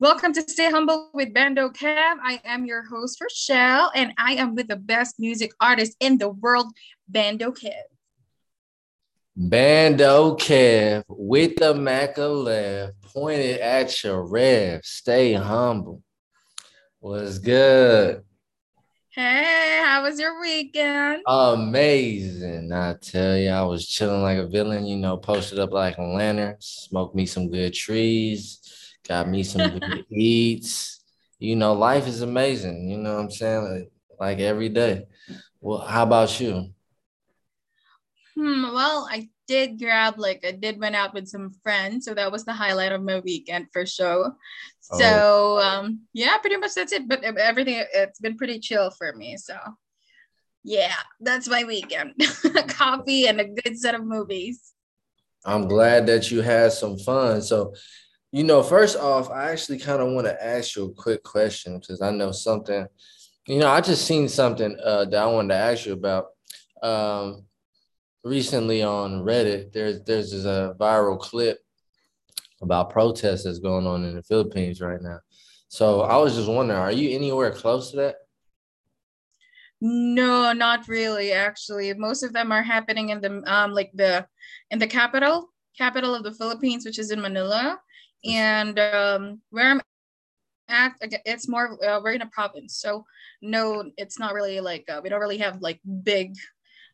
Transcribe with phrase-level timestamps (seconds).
[0.00, 2.16] Welcome to Stay Humble with Bando Kev.
[2.24, 6.30] I am your host, Rochelle, and I am with the best music artist in the
[6.30, 6.72] world,
[7.06, 7.82] Bando Kev.
[9.36, 14.80] Bando Kev with the Mac left, pointed at your rev.
[14.84, 16.02] Stay humble.
[17.00, 18.22] What's good?
[19.10, 21.24] Hey, how was your weekend?
[21.26, 22.72] Amazing.
[22.72, 26.02] I tell you, I was chilling like a villain, you know, posted up like a
[26.02, 28.59] lantern, smoked me some good trees
[29.06, 31.00] got me some good eats.
[31.38, 32.90] You know, life is amazing.
[32.90, 33.64] You know what I'm saying?
[33.64, 33.90] Like,
[34.20, 35.06] like every day.
[35.60, 36.70] Well, how about you?
[38.36, 42.30] Hmm, well, I did grab like I did went out with some friends, so that
[42.30, 44.36] was the highlight of my weekend for sure.
[44.80, 45.58] So oh.
[45.58, 47.08] um, yeah, pretty much that's it.
[47.08, 49.36] But everything it's been pretty chill for me.
[49.36, 49.56] So
[50.62, 52.14] yeah, that's my weekend.
[52.68, 54.72] Coffee and a good set of movies.
[55.44, 57.42] I'm glad that you had some fun.
[57.42, 57.74] So
[58.32, 61.78] you know, first off, I actually kind of want to ask you a quick question
[61.78, 62.86] because I know something.
[63.46, 66.26] You know, I just seen something uh, that I wanted to ask you about.
[66.82, 67.44] Um,
[68.22, 71.58] recently on Reddit, there's there's this a uh, viral clip
[72.62, 75.18] about protests that's going on in the Philippines right now.
[75.68, 78.16] So I was just wondering, are you anywhere close to that?
[79.80, 81.32] No, not really.
[81.32, 84.26] Actually, most of them are happening in the um like the
[84.70, 87.80] in the capital capital of the Philippines, which is in Manila
[88.24, 89.80] and um, where I'm
[90.68, 93.04] at, it's more uh, we're in a province, so
[93.42, 96.34] no, it's not really like uh, we don't really have like big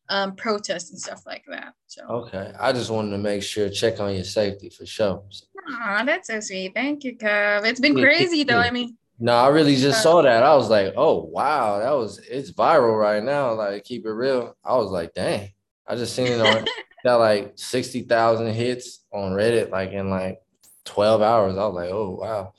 [0.08, 1.74] um, protests and stuff like that.
[1.86, 5.22] So okay, I just wanted to make sure check on your safety for sure.
[5.68, 6.74] Aw, that's so sweet.
[6.74, 7.64] Thank you, Kev.
[7.64, 8.58] It's been crazy though.
[8.58, 8.96] I mean.
[9.18, 10.42] No, I really just uh, saw that.
[10.42, 13.54] I was like, oh wow, that was it's viral right now.
[13.54, 14.54] Like, keep it real.
[14.62, 15.52] I was like, dang.
[15.86, 16.66] I just seen it on
[17.06, 20.40] got like 60,000 hits on Reddit, like in like
[20.86, 21.56] 12 hours.
[21.56, 22.52] I was like, oh wow.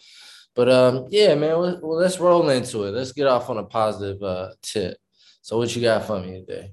[0.55, 1.59] But um, yeah, man.
[1.59, 2.91] Well, let's roll into it.
[2.91, 4.97] Let's get off on a positive uh tip.
[5.41, 6.71] So, what you got for me today?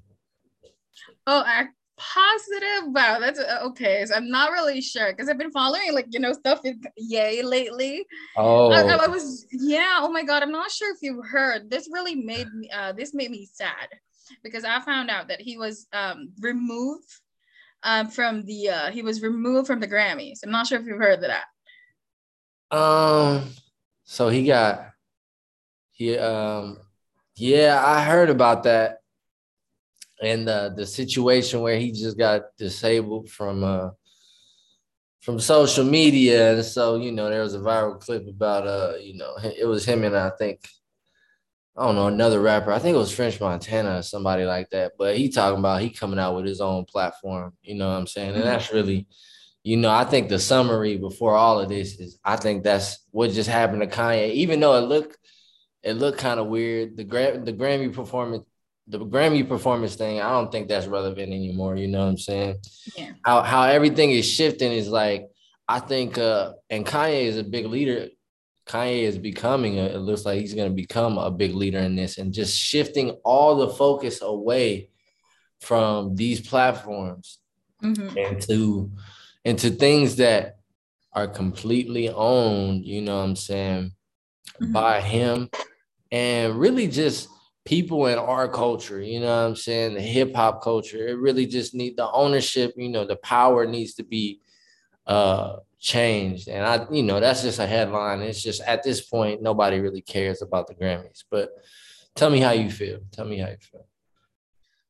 [1.27, 2.93] Oh, I, positive.
[2.93, 4.05] Wow, that's uh, okay.
[4.07, 7.43] So I'm not really sure because I've been following like you know stuff in Ye
[7.43, 8.05] lately.
[8.37, 9.99] Oh, I, I, was yeah.
[10.01, 11.71] Oh my god, I'm not sure if you heard.
[11.71, 12.71] This really made me.
[12.71, 13.89] Uh, this made me sad
[14.43, 17.21] because I found out that he was um removed
[17.85, 20.41] um, from the uh, he was removed from the Grammys.
[20.43, 22.77] I'm not sure if you've heard of that.
[22.77, 23.51] Um,
[24.05, 24.91] so he got
[25.93, 26.79] he um
[27.37, 28.99] yeah, I heard about that.
[30.23, 33.91] And the the situation where he just got disabled from uh
[35.21, 36.55] from social media.
[36.55, 39.85] And so, you know, there was a viral clip about uh, you know, it was
[39.85, 40.61] him and I think
[41.77, 42.71] I don't know, another rapper.
[42.71, 44.93] I think it was French Montana or somebody like that.
[44.97, 47.53] But he talking about he coming out with his own platform.
[47.63, 48.31] You know what I'm saying?
[48.31, 48.47] And mm-hmm.
[48.47, 49.09] that's really,
[49.65, 53.33] you know, I think the summary before all of this is I think that's what
[53.33, 54.33] just happened to Kanye.
[54.33, 55.19] Even though it looked
[55.85, 56.97] it looked kind of weird.
[56.97, 58.45] The Gra- the Grammy performance,
[58.89, 61.77] the Grammy performance thing, I don't think that's relevant anymore.
[61.77, 62.57] You know what I'm saying?
[62.97, 63.13] Yeah.
[63.25, 65.29] How how everything is shifting is like
[65.69, 68.09] I think uh and Kanye is a big leader
[68.67, 71.97] Kanye is becoming, a, it looks like he's going to become a big leader in
[71.97, 74.89] this and just shifting all the focus away
[75.61, 77.39] from these platforms
[77.83, 78.17] mm-hmm.
[78.17, 78.91] into
[79.45, 80.59] into things that
[81.13, 83.93] are completely owned, you know what I'm saying,
[84.61, 84.73] mm-hmm.
[84.73, 85.51] by him
[86.11, 87.29] and really just
[87.65, 91.07] people in our culture, you know what I'm saying, the hip hop culture.
[91.07, 94.41] It really just need the ownership, you know, the power needs to be
[95.07, 96.49] uh changed.
[96.49, 98.23] And I, you know, that's just a headline.
[98.23, 101.25] It's just at this point, nobody really cares about the Grammys.
[101.31, 101.51] But
[102.17, 103.01] tell me how you feel.
[103.13, 103.87] Tell me how you feel.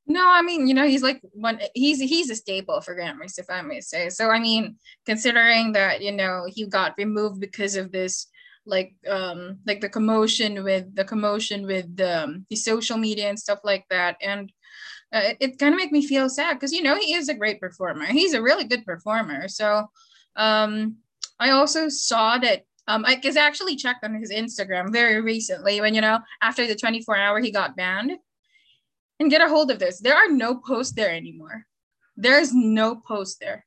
[0.06, 3.46] No, I mean, you know, he's like one he's he's a staple for Grammys, if
[3.50, 4.08] I may say.
[4.10, 8.28] So I mean, considering that, you know, he got removed because of this
[8.66, 13.58] like um like the commotion with the commotion with um, the social media and stuff
[13.62, 14.50] like that and
[15.12, 17.34] uh, it, it kind of make me feel sad because you know he is a
[17.34, 19.86] great performer he's a really good performer so
[20.36, 20.96] um,
[21.38, 25.94] I also saw that um, I guess actually checked on his Instagram very recently when
[25.94, 28.12] you know after the 24 hour he got banned.
[29.20, 30.00] And get a hold of this.
[30.00, 31.66] There are no posts there anymore.
[32.16, 33.64] There's no post there.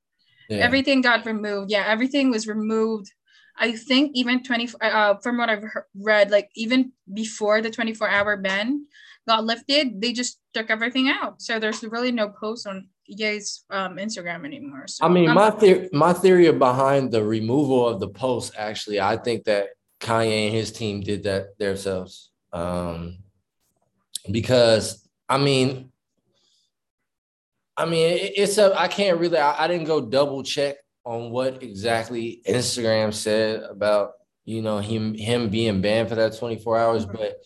[0.50, 0.58] Yeah.
[0.58, 1.72] Everything got removed.
[1.72, 3.12] Yeah, everything was removed.
[3.58, 5.64] I think even 20 uh, from what I've
[5.96, 8.86] read, like even before the 24 hour ban
[9.28, 11.42] got lifted, they just took everything out.
[11.42, 14.88] So there's really no post on Ye's um, Instagram anymore.
[14.88, 19.18] So I mean, my theory, my theory behind the removal of the post, actually, I
[19.18, 19.69] think that
[20.00, 22.31] Kanye and his team did that themselves.
[22.54, 23.19] Um,
[24.30, 25.92] because I mean,
[27.75, 30.75] I mean, it's a I can't really I, I didn't go double check
[31.06, 34.12] on what exactly Instagram said about
[34.48, 37.06] you know, him him being banned for that 24 hours.
[37.06, 37.18] Mm-hmm.
[37.18, 37.44] But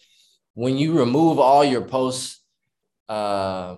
[0.53, 2.39] when you remove all your posts,
[3.09, 3.77] uh,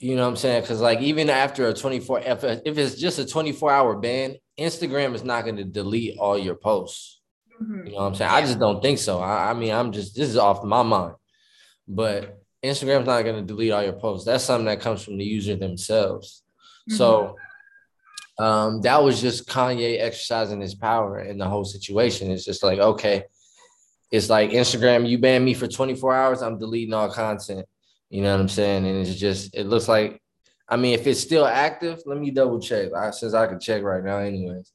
[0.00, 0.62] you know what I'm saying?
[0.62, 5.14] Because like even after a 24, if, if it's just a 24 hour ban, Instagram
[5.14, 7.20] is not going to delete all your posts.
[7.62, 7.86] Mm-hmm.
[7.86, 8.30] You know what I'm saying?
[8.30, 8.36] Yeah.
[8.36, 9.20] I just don't think so.
[9.20, 11.16] I, I mean, I'm just this is off my mind,
[11.86, 14.24] but Instagram's not going to delete all your posts.
[14.24, 16.42] That's something that comes from the user themselves.
[16.88, 16.96] Mm-hmm.
[16.96, 17.36] So
[18.38, 22.30] um, that was just Kanye exercising his power in the whole situation.
[22.30, 23.24] It's just like, okay,
[24.10, 27.66] it's like Instagram, you ban me for 24 hours, I'm deleting all content.
[28.10, 28.86] You know what I'm saying?
[28.86, 30.20] And it's just, it looks like,
[30.68, 33.82] I mean, if it's still active, let me double check I, since I can check
[33.82, 34.72] right now, anyways.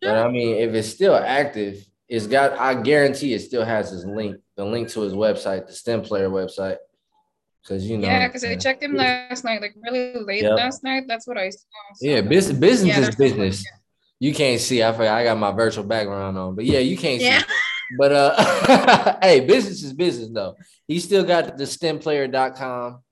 [0.00, 4.04] But I mean, if it's still active, it's got, I guarantee it still has his
[4.04, 6.78] link, the link to his website, the STEM player website.
[7.66, 10.56] Cause you know, yeah, because I checked him last night, like really late yep.
[10.56, 11.04] last night.
[11.06, 11.60] That's what I saw.
[11.94, 12.08] So.
[12.08, 13.64] Yeah, business, business yeah, is business.
[14.18, 14.82] You can't see.
[14.82, 17.38] I forgot I got my virtual background on, but yeah, you can't yeah.
[17.38, 17.44] see.
[17.98, 20.56] But uh, hey, business is business though.
[20.86, 23.02] He still got the stemplayer.com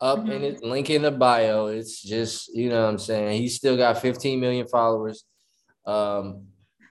[0.00, 0.30] up mm-hmm.
[0.30, 1.66] in his link in the bio.
[1.66, 3.40] It's just, you know what I'm saying?
[3.40, 5.24] He's still got 15 million followers.
[5.86, 6.46] Um,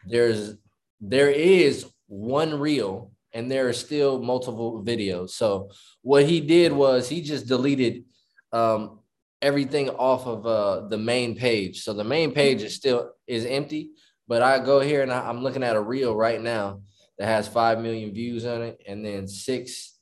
[0.05, 0.55] there's
[0.99, 5.31] there is one reel and there are still multiple videos.
[5.31, 5.69] So
[6.01, 8.05] what he did was he just deleted
[8.51, 8.99] um,
[9.41, 11.81] everything off of uh, the main page.
[11.81, 13.91] So the main page is still is empty,
[14.27, 16.81] but I go here and I, I'm looking at a reel right now
[17.17, 19.97] that has five million views on it, and then six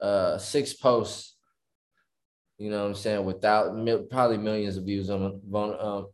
[0.00, 1.36] uh six posts.
[2.58, 3.24] You know what I'm saying?
[3.24, 3.74] Without
[4.10, 6.06] probably millions of views on them, um,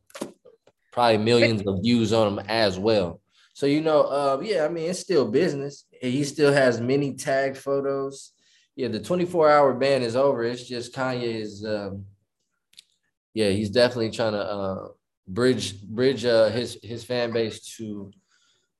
[0.92, 3.20] probably millions of views on them as well.
[3.54, 5.84] So you know, uh, yeah, I mean, it's still business.
[6.00, 8.32] He still has many tagged photos.
[8.74, 10.42] Yeah, the 24 hour ban is over.
[10.42, 12.06] It's just Kanye is, um,
[13.34, 14.88] yeah, he's definitely trying to uh,
[15.28, 18.10] bridge bridge uh, his his fan base to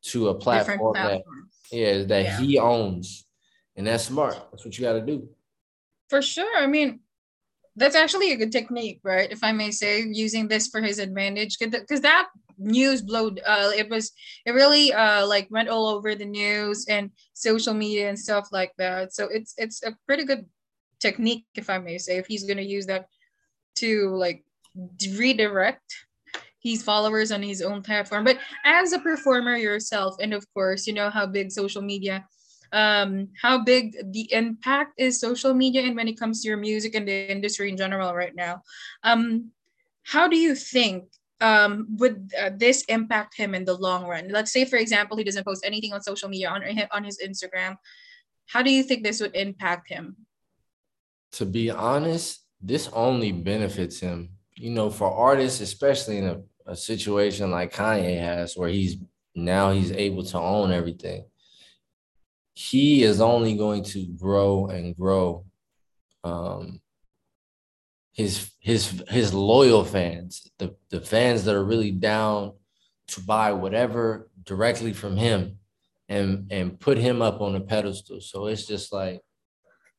[0.03, 1.23] to a platform that
[1.71, 2.41] yeah that yeah.
[2.41, 3.27] he owns,
[3.77, 4.35] and that's smart.
[4.51, 5.29] That's what you got to do.
[6.09, 6.59] For sure.
[6.59, 7.01] I mean,
[7.77, 9.31] that's actually a good technique, right?
[9.31, 12.29] If I may say, using this for his advantage, because that
[12.59, 14.13] news blowed uh it was
[14.45, 18.73] it really uh like went all over the news and social media and stuff like
[18.79, 20.47] that so it's it's a pretty good
[21.01, 23.07] technique if i may say if he's going to use that
[23.75, 24.45] to like
[25.17, 25.95] redirect
[26.63, 30.93] his followers on his own platform but as a performer yourself and of course you
[30.93, 32.25] know how big social media
[32.73, 36.95] um how big the impact is social media and when it comes to your music
[36.95, 38.63] and the industry in general right now
[39.03, 39.51] um
[40.05, 41.05] how do you think
[41.43, 44.29] um, would uh, this impact him in the long run?
[44.31, 46.63] Let's say, for example, he doesn't post anything on social media on
[46.93, 47.77] on his Instagram.
[48.47, 50.17] How do you think this would impact him?
[51.33, 54.31] To be honest, this only benefits him.
[54.55, 58.97] You know, for artists, especially in a, a situation like Kanye has, where he's
[59.35, 61.25] now he's able to own everything.
[62.55, 65.47] He is only going to grow and grow
[66.25, 66.81] um,
[68.13, 72.53] his his his loyal fans, the the fans that are really down
[73.09, 75.59] to buy whatever directly from him
[76.09, 78.21] and and put him up on a pedestal.
[78.21, 79.23] So it's just like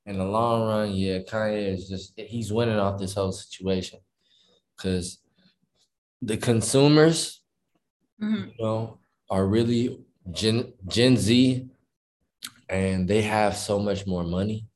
[0.06, 4.00] in the long run, yeah, Kanye is just he's winning off this whole situation
[4.78, 5.23] because
[6.26, 7.42] the consumers,
[8.22, 8.50] mm-hmm.
[8.50, 9.00] you know,
[9.30, 10.00] are really
[10.32, 11.68] Gen Gen Z,
[12.70, 14.68] and they have so much more money.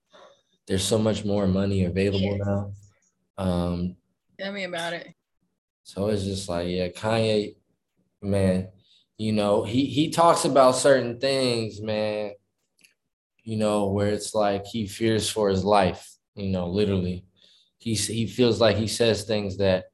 [0.67, 2.73] There's so much more money available now
[3.37, 3.95] um,
[4.39, 5.13] Tell me about it.
[5.83, 7.55] So it's just like, yeah, Kanye,
[8.21, 8.69] man,
[9.17, 12.31] you know, he he talks about certain things, man,
[13.43, 17.25] you know, where it's like he fears for his life, you know, literally.
[17.79, 19.85] He he feels like he says things that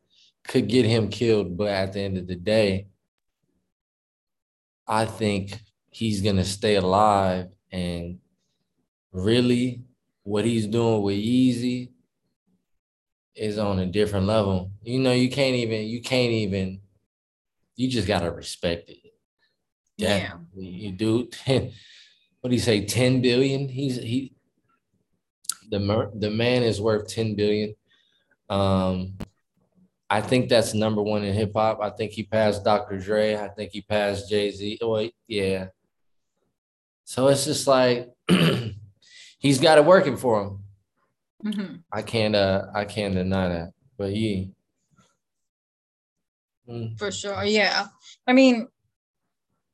[0.48, 2.88] could get him killed, but at the end of the day,
[4.88, 5.60] I think
[5.90, 8.20] he's gonna stay alive and
[9.12, 9.82] really
[10.24, 11.92] what he's doing with Yeezy
[13.36, 14.72] is on a different level.
[14.84, 16.82] You know, you can't even, you can't even,
[17.76, 18.98] you just gotta respect it.
[19.98, 20.34] Yeah.
[20.56, 21.72] You do 10,
[22.42, 23.70] what do you say, 10 billion?
[23.70, 24.34] He's he
[25.70, 27.76] the the man is worth 10 billion.
[28.50, 29.18] Um
[30.14, 31.80] I think that's number one in hip hop.
[31.82, 33.00] I think he passed Dr.
[33.00, 33.36] Dre.
[33.36, 34.78] I think he passed Jay Z.
[34.80, 35.70] Oh, yeah.
[37.04, 38.12] So it's just like
[39.40, 40.60] he's got it working for him.
[41.44, 41.76] Mm-hmm.
[41.92, 43.74] I can't uh I can't deny that.
[43.98, 44.46] But yeah.
[46.70, 47.00] Mm.
[47.00, 47.44] For sure.
[47.44, 47.88] Yeah.
[48.28, 48.68] I mean,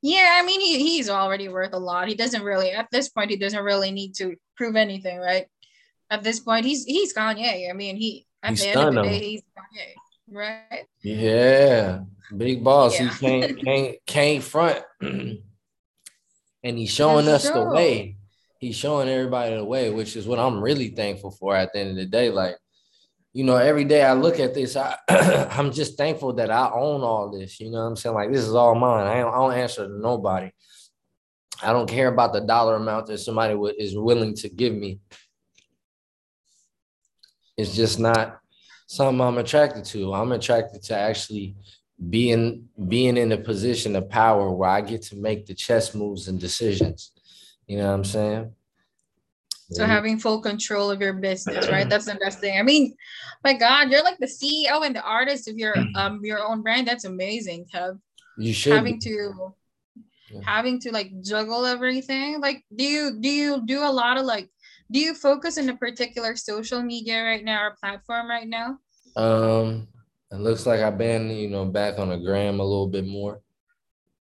[0.02, 2.08] yeah, I mean he, he's already worth a lot.
[2.08, 5.48] He doesn't really at this point he doesn't really need to prove anything, right?
[6.10, 7.70] At this point, he's he's Kanye.
[7.70, 9.94] I mean, he at he's the end of the day, he's Kanye,
[10.32, 10.86] right?
[11.02, 12.02] Yeah.
[12.36, 13.00] Big boss.
[13.00, 13.10] Yeah.
[13.10, 14.84] He can't can't can't front.
[15.02, 15.40] and
[16.64, 18.18] he's showing us the way.
[18.60, 21.92] He's showing everybody the way, which is what I'm really thankful for at the end
[21.92, 22.30] of the day.
[22.30, 22.56] Like,
[23.32, 24.98] you know, every day I look at this, I,
[25.52, 27.60] I'm just thankful that I own all this.
[27.60, 28.16] You know what I'm saying?
[28.16, 29.08] Like, this is all mine.
[29.08, 30.52] I don't, I don't answer to nobody.
[31.62, 35.00] I don't care about the dollar amount that somebody is willing to give me.
[37.58, 38.39] It's just not
[38.90, 40.16] something I'm attracted to.
[40.16, 41.56] I'm attracted to actually
[42.10, 46.28] being being in a position of power where I get to make the chess moves
[46.28, 47.12] and decisions.
[47.68, 48.52] You know what I'm saying?
[49.72, 51.88] So having full control of your business, right?
[51.88, 52.58] That's the best thing.
[52.58, 52.96] I mean,
[53.44, 56.88] my God, you're like the CEO and the artist of your um your own brand.
[56.88, 58.00] That's amazing, Kev.
[58.40, 59.12] You should having be.
[59.12, 59.54] to
[60.32, 60.42] yeah.
[60.44, 62.42] having to like juggle everything.
[62.42, 64.50] Like, do you do you do a lot of like
[64.92, 68.80] do you focus in a particular social media right now or platform right now?
[69.16, 69.88] Um,
[70.32, 73.42] it looks like I've been, you know, back on the gram a little bit more.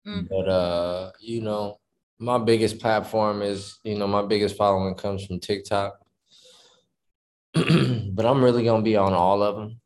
[0.06, 0.28] Mm.
[0.28, 1.78] But uh, you know,
[2.18, 5.98] my biggest platform is, you know, my biggest following comes from TikTok.
[7.54, 9.80] but I'm really gonna be on all of them.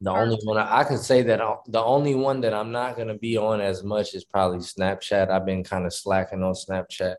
[0.00, 3.16] The only one I, I can say that the only one that I'm not gonna
[3.16, 5.30] be on as much is probably Snapchat.
[5.30, 7.16] I've been kind of slacking on Snapchat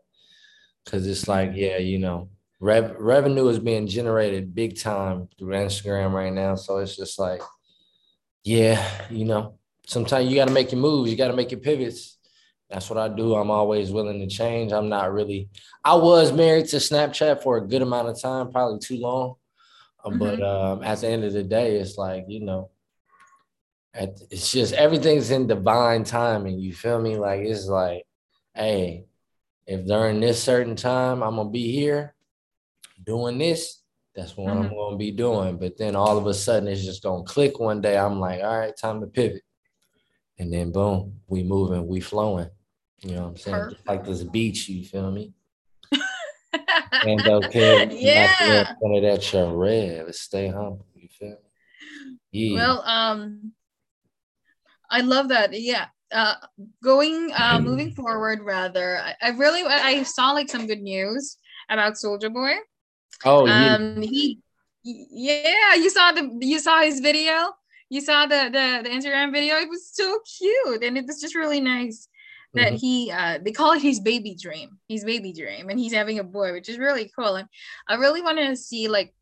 [0.84, 2.28] because it's like, yeah, you know,
[2.60, 6.54] rev- revenue is being generated big time through Instagram right now.
[6.54, 7.42] So it's just like
[8.48, 11.60] yeah, you know, sometimes you got to make your moves, you got to make your
[11.60, 12.16] pivots.
[12.70, 13.34] That's what I do.
[13.34, 14.72] I'm always willing to change.
[14.72, 15.50] I'm not really,
[15.84, 19.34] I was married to Snapchat for a good amount of time, probably too long.
[20.02, 20.18] Uh, mm-hmm.
[20.18, 22.70] But um, at the end of the day, it's like, you know,
[23.94, 26.58] it's just everything's in divine timing.
[26.58, 27.16] You feel me?
[27.16, 28.04] Like, it's like,
[28.54, 29.06] hey,
[29.66, 32.14] if during this certain time I'm going to be here
[33.08, 33.82] doing this,
[34.14, 34.64] that's what mm-hmm.
[34.64, 35.56] I'm gonna be doing.
[35.56, 37.96] But then all of a sudden it's just gonna click one day.
[37.96, 39.42] I'm like, all right, time to pivot.
[40.38, 42.50] And then boom, we moving, we flowing.
[43.00, 43.76] You know what I'm saying?
[43.86, 45.32] like this beach, you feel me?
[46.52, 48.74] and okay, yeah.
[48.80, 50.14] One of that your red.
[50.14, 50.86] Stay humble.
[50.94, 52.16] You feel me?
[52.30, 52.56] Yeah.
[52.56, 53.52] Well, um,
[54.90, 55.58] I love that.
[55.58, 55.86] Yeah.
[56.10, 56.34] Uh,
[56.82, 61.36] going, uh, moving forward, rather, I, I really, I saw like some good news
[61.68, 62.54] about Soulja Boy.
[63.24, 64.40] Oh, um, he,
[64.82, 67.52] yeah, you saw the, you saw his video.
[67.90, 69.56] You saw the, the the Instagram video.
[69.56, 72.08] It was so cute, and it was just really nice
[72.54, 72.76] that mm-hmm.
[72.76, 76.24] he uh they call it his baby dream his baby dream and he's having a
[76.24, 77.48] boy which is really cool and
[77.88, 79.12] i really want to see like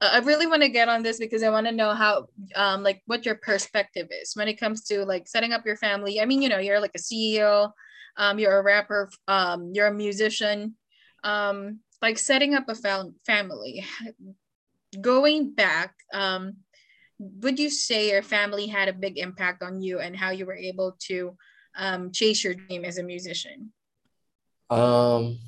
[0.00, 2.26] i really want to get on this because i want to know how
[2.56, 6.20] um like what your perspective is when it comes to like setting up your family
[6.20, 7.70] i mean you know you're like a ceo
[8.16, 10.74] um you're a rapper um you're a musician
[11.22, 13.84] um like setting up a fam- family.
[15.00, 16.56] Going back um
[17.18, 20.56] would you say your family had a big impact on you and how you were
[20.56, 21.34] able to
[21.78, 23.72] um, chase your dream as a musician?
[24.68, 25.38] Um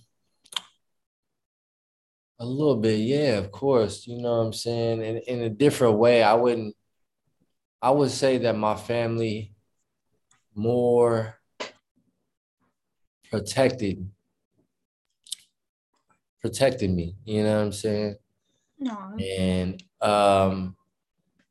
[2.40, 5.02] a little bit yeah of course you know what i'm saying?
[5.02, 6.76] In, in a different way i wouldn't
[7.82, 9.54] i would say that my family
[10.54, 11.34] more
[13.30, 14.08] protected
[16.40, 17.16] protected me.
[17.25, 18.16] You know what I'm saying?
[18.78, 19.16] No.
[19.18, 20.76] And um,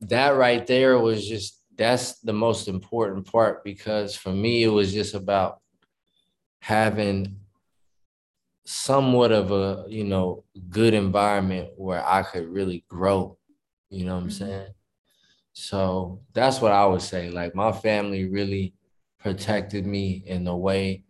[0.02, 4.94] that right there was just that's the most important part because for me it was
[4.94, 5.60] just about
[6.60, 7.40] having
[8.66, 13.38] somewhat of a you know good environment where I could really grow.
[13.90, 14.46] You know what I'm mm-hmm.
[14.46, 14.68] saying?
[15.54, 17.30] So that's what I would say.
[17.30, 18.74] Like my family really
[19.20, 21.04] protected me in the way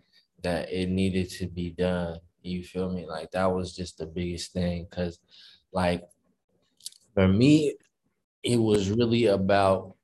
[0.44, 2.20] that it needed to be done.
[2.48, 3.06] You feel me?
[3.06, 4.88] Like that was just the biggest thing.
[4.90, 5.20] Cause
[5.72, 6.04] like
[7.14, 7.76] for me,
[8.44, 9.96] it was really about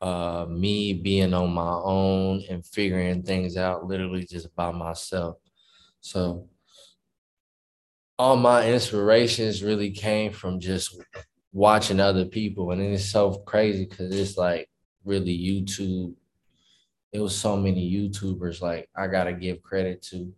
[0.00, 5.36] uh me being on my own and figuring things out literally just by myself.
[6.00, 6.48] So
[8.18, 10.96] all my inspirations really came from just
[11.52, 12.70] watching other people.
[12.70, 14.68] And it's so crazy because it's like
[15.04, 16.14] really YouTube.
[17.12, 20.32] It was so many YouTubers like I gotta give credit to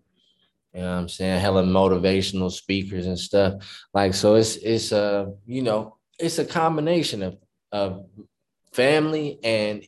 [0.74, 1.40] you know what I'm saying?
[1.40, 3.86] Hella motivational speakers and stuff.
[3.94, 7.38] Like, so it's it's a, you know, it's a combination of
[7.70, 8.06] of
[8.72, 9.86] family and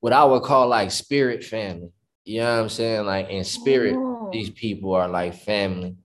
[0.00, 1.90] what I would call like spirit family.
[2.24, 3.06] You know what I'm saying?
[3.06, 4.28] Like in spirit, oh.
[4.32, 5.96] these people are like family.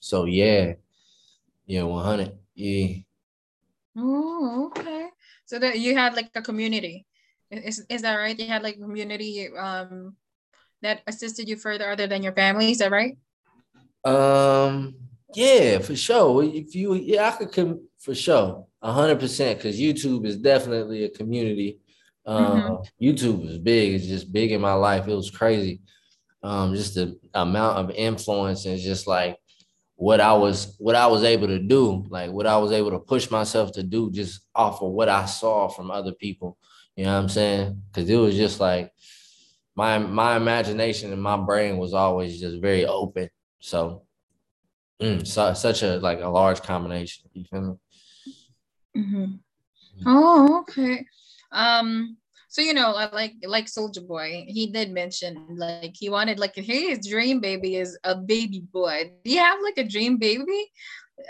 [0.00, 0.74] So yeah.
[1.66, 2.32] Yeah, 100.
[2.54, 2.96] Yeah.
[3.96, 5.08] Oh, okay.
[5.44, 7.06] So that you had like a community.
[7.50, 8.38] Is, is that right?
[8.38, 10.16] You had like community um
[10.86, 12.70] that assisted you further other than your family.
[12.70, 13.18] Is that right?
[14.04, 14.94] Um,
[15.34, 16.44] yeah, for sure.
[16.44, 21.10] If you, yeah, I could come for sure, hundred percent, because YouTube is definitely a
[21.10, 21.80] community.
[22.24, 23.04] Uh, mm-hmm.
[23.04, 23.94] YouTube is big.
[23.94, 25.08] It's just big in my life.
[25.08, 25.80] It was crazy.
[26.42, 29.36] um, just the amount of influence and just like
[29.96, 32.98] what I was what I was able to do, like what I was able to
[33.00, 36.58] push myself to do just off of what I saw from other people.
[36.94, 37.82] You know what I'm saying?
[37.92, 38.92] Cause it was just like
[39.76, 43.28] my my imagination and my brain was always just very open.
[43.60, 44.02] So,
[45.00, 47.28] mm, so such a like a large combination.
[47.34, 49.02] You feel me?
[49.02, 49.34] Mm-hmm.
[50.06, 51.04] Oh, okay.
[51.52, 52.16] Um,
[52.48, 57.06] so you know, like like Soulja Boy, he did mention like he wanted like his
[57.06, 59.12] dream baby is a baby boy.
[59.24, 60.72] Do you have like a dream baby,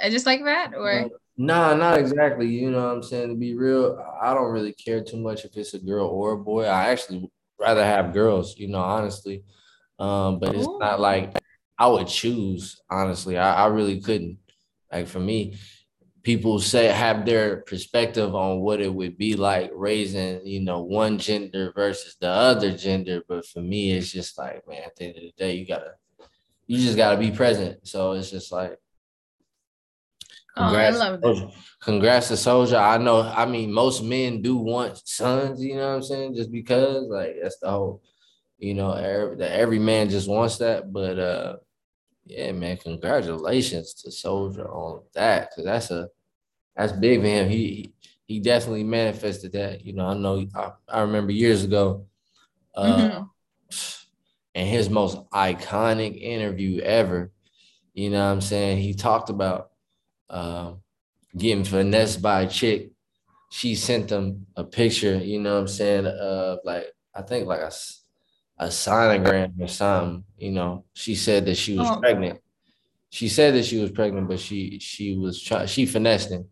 [0.01, 1.11] uh, just like that, or?
[1.39, 2.47] Nah, not exactly.
[2.47, 3.29] You know what I'm saying?
[3.29, 6.39] To be real, I don't really care too much if it's a girl or a
[6.39, 6.65] boy.
[6.65, 9.45] I actually rather have girls, you know, honestly.
[9.99, 11.35] Um, but it's not like
[11.79, 13.39] I would choose, honestly.
[13.39, 14.39] I, I really couldn't.
[14.93, 15.59] Like for me,
[16.23, 21.19] people say have their perspective on what it would be like raising, you know, one
[21.19, 23.23] gender versus the other gender.
[23.29, 25.93] But for me, it's just like, man, at the end of the day, you gotta,
[26.67, 27.87] you just gotta be present.
[27.87, 28.77] So it's just like,
[30.57, 31.53] congrats, oh, I love that.
[31.81, 32.81] congrats to Soulja.
[32.81, 35.63] I know, I mean, most men do want sons.
[35.63, 36.35] You know what I'm saying?
[36.35, 38.03] Just because, like, that's the whole,
[38.59, 40.93] you know, every, every man just wants that.
[40.93, 41.57] But uh,
[42.25, 46.09] yeah, man, congratulations to Soulja on that because that's a
[46.75, 47.49] that's big for him.
[47.49, 47.93] He
[48.25, 49.85] he definitely manifested that.
[49.85, 52.07] You know, I know I, I remember years ago,
[52.75, 53.23] uh, mm-hmm.
[54.55, 57.31] and his most iconic interview ever.
[57.95, 58.79] You know what I'm saying?
[58.79, 59.71] He talked about
[60.29, 60.73] uh,
[61.37, 62.91] getting finessed by a chick.
[63.51, 67.61] She sent him a picture, you know what I'm saying, of like, I think like
[67.61, 67.73] a,
[68.59, 70.25] a sonogram or something.
[70.37, 72.01] You know, she said that she was oh.
[72.01, 72.41] pregnant.
[73.11, 76.47] She said that she was pregnant, but she she was try she finessed him.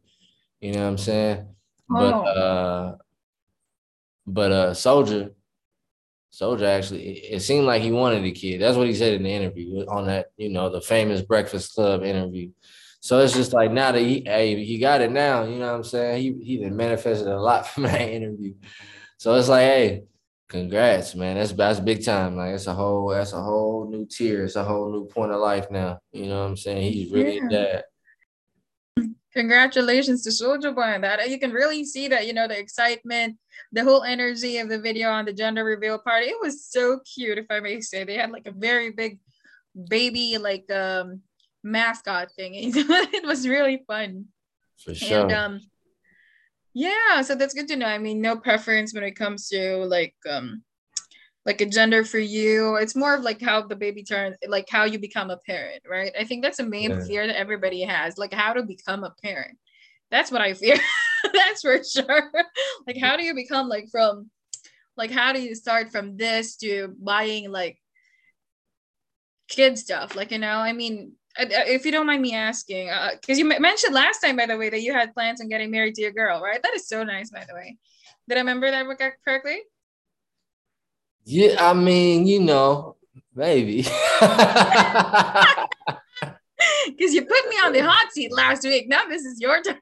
[0.60, 1.46] You know what I'm saying?
[1.90, 1.94] Oh.
[1.98, 2.94] But uh
[4.26, 5.32] but uh Soulja
[6.32, 8.62] Soulja actually it, it seemed like he wanted a kid.
[8.62, 12.02] That's what he said in the interview on that, you know, the famous Breakfast Club
[12.02, 12.50] interview.
[13.04, 15.74] So it's just like now that he hey, he got it now, you know what
[15.74, 16.22] I'm saying?
[16.22, 18.54] He he done manifested a lot from that interview.
[19.18, 20.04] So it's like, hey,
[20.48, 21.36] congrats, man.
[21.36, 22.34] That's that's big time.
[22.34, 24.46] Like it's a whole that's a whole new tier.
[24.46, 25.98] It's a whole new point of life now.
[26.12, 26.94] You know what I'm saying?
[26.94, 27.48] He's really yeah.
[27.50, 27.84] dad
[29.34, 31.28] congratulations to Soulja Boy on that.
[31.28, 33.36] You can really see that, you know, the excitement,
[33.72, 36.26] the whole energy of the video on the gender reveal party.
[36.26, 38.04] It was so cute, if I may say.
[38.04, 39.18] They had like a very big
[39.88, 41.22] baby, like um
[41.64, 42.52] mascot thing.
[42.54, 44.26] it was really fun.
[44.76, 45.22] For sure.
[45.22, 45.60] And um
[46.74, 47.86] yeah, so that's good to know.
[47.86, 50.62] I mean, no preference when it comes to like um
[51.46, 52.76] like a gender for you.
[52.76, 56.12] It's more of like how the baby turns, like how you become a parent, right?
[56.18, 57.04] I think that's a main yeah.
[57.04, 59.58] fear that everybody has, like how to become a parent.
[60.10, 60.78] That's what I fear.
[61.32, 62.32] that's for sure.
[62.86, 64.30] like how do you become like from
[64.96, 67.78] like how do you start from this to buying like
[69.48, 70.16] kid stuff?
[70.16, 72.88] Like, you know, I mean, if you don't mind me asking,
[73.20, 75.70] because uh, you mentioned last time, by the way, that you had plans on getting
[75.70, 76.62] married to your girl, right?
[76.62, 77.78] That is so nice, by the way.
[78.28, 78.86] Did I remember that
[79.24, 79.60] correctly?
[81.24, 82.96] Yeah, I mean, you know,
[83.34, 83.82] maybe.
[86.86, 88.88] Because you put me on the hot seat last week.
[88.88, 89.76] Now this is your turn.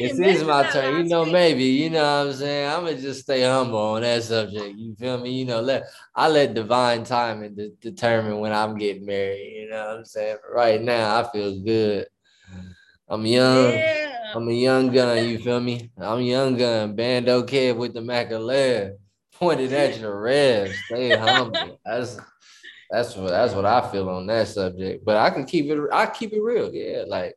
[0.00, 0.98] this is my turn.
[0.98, 1.32] You know, week.
[1.32, 1.64] maybe.
[1.64, 2.70] You know what I'm saying?
[2.70, 4.76] I'm gonna just stay humble on that subject.
[4.76, 5.30] You feel me?
[5.30, 9.52] You know, let I let divine timing de- determine when I'm getting married.
[9.56, 10.38] You know what I'm saying?
[10.52, 12.06] Right now, I feel good.
[13.08, 13.72] I'm young.
[13.72, 14.32] Yeah.
[14.34, 15.28] I'm a young gun.
[15.28, 15.90] You feel me?
[15.98, 16.96] I'm a young gun.
[16.96, 18.30] Bando kid with the Mac
[19.42, 20.74] pointed at your ribs.
[20.86, 21.80] Stay humble.
[21.84, 22.18] That's
[22.92, 25.02] that's what that's what I feel on that subject.
[25.02, 25.80] But I can keep it.
[25.90, 26.72] I keep it real.
[26.72, 27.34] Yeah, like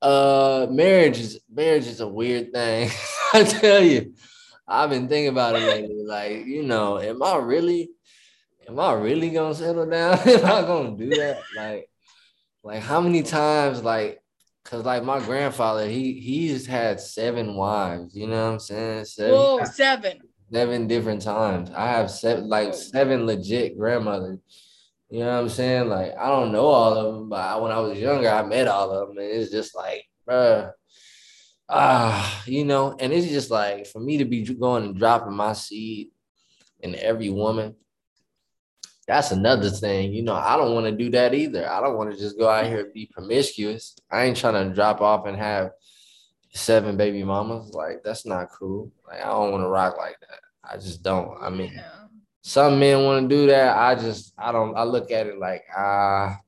[0.00, 2.88] uh, marriage is marriage is a weird thing.
[3.34, 4.14] I tell you,
[4.66, 6.04] I've been thinking about it lately.
[6.06, 7.90] Like, you know, am I really,
[8.68, 10.18] am I really gonna settle down?
[10.24, 11.42] am I gonna do that?
[11.56, 11.90] Like,
[12.62, 13.82] like how many times?
[13.82, 14.22] Like,
[14.64, 18.14] cause like my grandfather, he he's had seven wives.
[18.14, 19.04] You know what I'm saying?
[19.06, 19.34] Seven.
[19.34, 20.20] Whoa, seven
[20.52, 21.70] seven different times.
[21.74, 24.38] I have seven, like seven legit grandmothers.
[25.10, 25.88] You know what I'm saying?
[25.88, 28.90] Like I don't know all of them, but when I was younger, I met all
[28.90, 30.70] of them, and it's just like, bruh,
[31.68, 32.96] ah, you know.
[32.98, 36.08] And it's just like for me to be going and dropping my seed
[36.80, 37.74] in every woman.
[39.06, 40.34] That's another thing, you know.
[40.34, 41.66] I don't want to do that either.
[41.66, 43.96] I don't want to just go out here and be promiscuous.
[44.10, 45.70] I ain't trying to drop off and have
[46.52, 47.72] seven baby mamas.
[47.74, 48.90] Like that's not cool.
[49.06, 50.40] Like I don't want to rock like that.
[50.62, 51.36] I just don't.
[51.40, 52.06] I mean, yeah.
[52.42, 53.76] some men want to do that.
[53.76, 54.76] I just I don't.
[54.76, 56.38] I look at it like ah.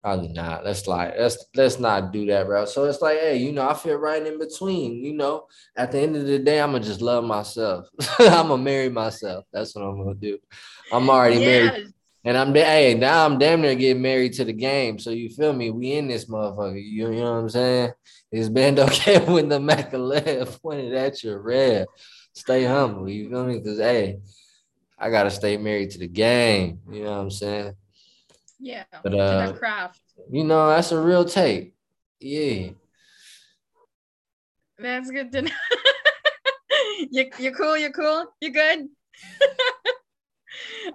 [0.00, 0.64] Probably not.
[0.64, 2.66] Let's like let's let's not do that, bro.
[2.66, 5.04] So it's like, hey, you know, I feel right in between.
[5.04, 7.88] You know, at the end of the day, I'm gonna just love myself.
[8.20, 9.44] I'm gonna marry myself.
[9.52, 10.38] That's what I'm gonna do.
[10.92, 11.64] I'm already yeah.
[11.64, 11.92] married.
[12.28, 14.98] And I'm hey, now I'm damn near getting married to the game.
[14.98, 15.70] So you feel me?
[15.70, 16.74] We in this motherfucker.
[16.74, 17.92] You, you know what I'm saying?
[18.30, 21.86] Is band okay when the Mac pointed at your red?
[22.34, 23.08] Stay humble.
[23.08, 23.58] You feel me?
[23.58, 24.18] Because hey,
[24.98, 26.80] I gotta stay married to the game.
[26.92, 27.72] You know what I'm saying?
[28.60, 28.84] Yeah.
[29.02, 29.98] But uh, craft.
[30.30, 31.72] You know, that's a real take.
[32.20, 32.72] Yeah.
[34.78, 35.50] That's good to know.
[37.10, 38.86] you you cool, you cool, you good?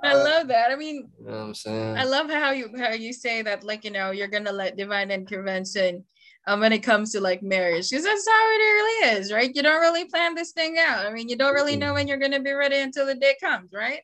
[0.03, 0.71] I uh, love that.
[0.71, 1.97] I mean, you know what I'm saying?
[1.97, 5.11] I love how you how you say that, like, you know, you're gonna let divine
[5.11, 6.03] intervention
[6.47, 9.51] um, when it comes to like marriage, because that's how it really is, right?
[9.53, 11.05] You don't really plan this thing out.
[11.05, 13.71] I mean, you don't really know when you're gonna be ready until the day comes,
[13.73, 14.01] right?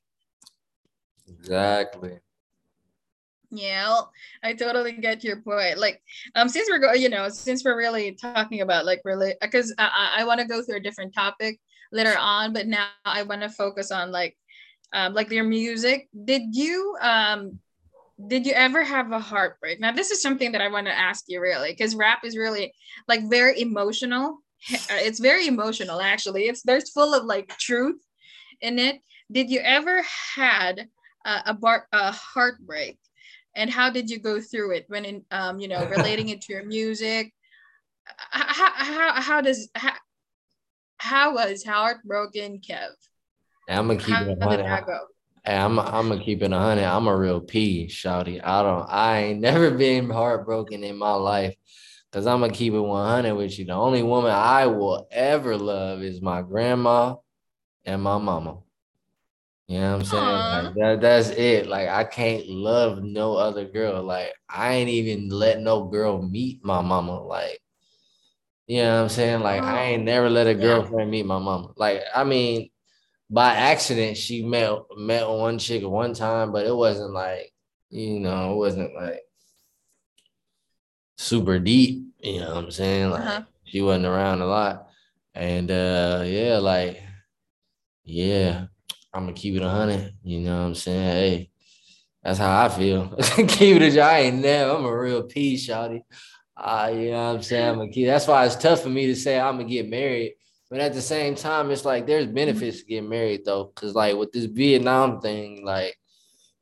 [1.28, 2.20] Exactly.
[3.52, 4.02] Yeah,
[4.44, 5.80] I totally get your point.
[5.80, 6.02] Like,
[6.36, 10.18] um, since we're going, you know, since we're really talking about like really, because I
[10.20, 11.60] I want to go through a different topic
[11.92, 14.38] later on, but now I want to focus on like
[14.94, 16.10] um, like your music.
[16.26, 17.60] Did you um,
[18.28, 19.80] did you ever have a heartbreak?
[19.80, 22.74] Now, this is something that I want to ask you really, because rap is really
[23.08, 24.40] like very emotional.
[24.90, 26.44] It's very emotional, actually.
[26.44, 28.02] It's there's full of like truth
[28.62, 29.00] in it.
[29.32, 30.04] Did you ever
[30.36, 30.90] had
[31.26, 33.00] a, a bar a heartbreak,
[33.56, 36.54] and how did you go through it when in um, you know relating it to
[36.54, 37.34] your music?
[38.32, 39.94] How how, how does how,
[40.98, 42.90] how was heartbroken Kev?
[43.70, 44.66] I'm gonna keep it hundred.
[45.46, 46.86] Hey, I'm I'm gonna keep it a hundred.
[46.86, 48.42] I'm a real P, shouty.
[48.44, 48.88] I don't.
[48.90, 51.56] I ain't never been heartbroken in my life,
[52.12, 53.66] cause I'm gonna keep it 100 with you.
[53.66, 57.16] The only woman I will ever love is my grandma
[57.86, 58.60] and my mama.
[59.68, 60.52] You know what I'm saying?
[60.52, 61.68] Like that, that's it.
[61.68, 64.02] Like I can't love no other girl.
[64.02, 67.22] Like I ain't even let no girl meet my mama.
[67.22, 67.60] Like,
[68.66, 69.42] you know what I'm saying?
[69.42, 71.72] Like I ain't never let a girlfriend meet my mama.
[71.78, 72.72] Like, I mean,
[73.30, 77.54] by accident she met met one chick at one time, but it wasn't like
[77.90, 79.22] you know, it wasn't like
[81.18, 82.06] super deep.
[82.20, 83.12] You know what I'm saying?
[83.12, 83.42] Like uh-huh.
[83.64, 84.90] she wasn't around a lot,
[85.34, 87.02] and uh yeah, like
[88.04, 88.66] yeah,
[89.14, 90.14] I'm gonna keep it a hundred.
[90.24, 91.12] You know what I'm saying?
[91.12, 91.52] Hey,
[92.24, 93.16] that's how I feel.
[93.48, 94.72] keep it a I ain't never.
[94.72, 96.02] I'm a real piece, shawty.
[96.58, 97.70] Uh, you know what I'm saying?
[97.70, 98.08] I'm gonna keep.
[98.08, 100.34] That's why it's tough for me to say I'm gonna get married
[100.70, 104.16] but at the same time, it's like there's benefits to getting married though, because like
[104.16, 105.98] with this Vietnam thing, like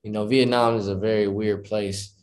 [0.04, 2.14] you know, Vietnam is a very weird place.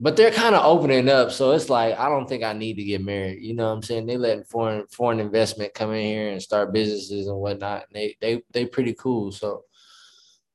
[0.00, 2.84] But they're kind of opening up, so it's like I don't think I need to
[2.84, 3.42] get married.
[3.42, 4.06] You know what I'm saying?
[4.06, 7.86] They letting foreign foreign investment come in here and start businesses and whatnot.
[7.88, 9.32] And they they they pretty cool.
[9.32, 9.62] So,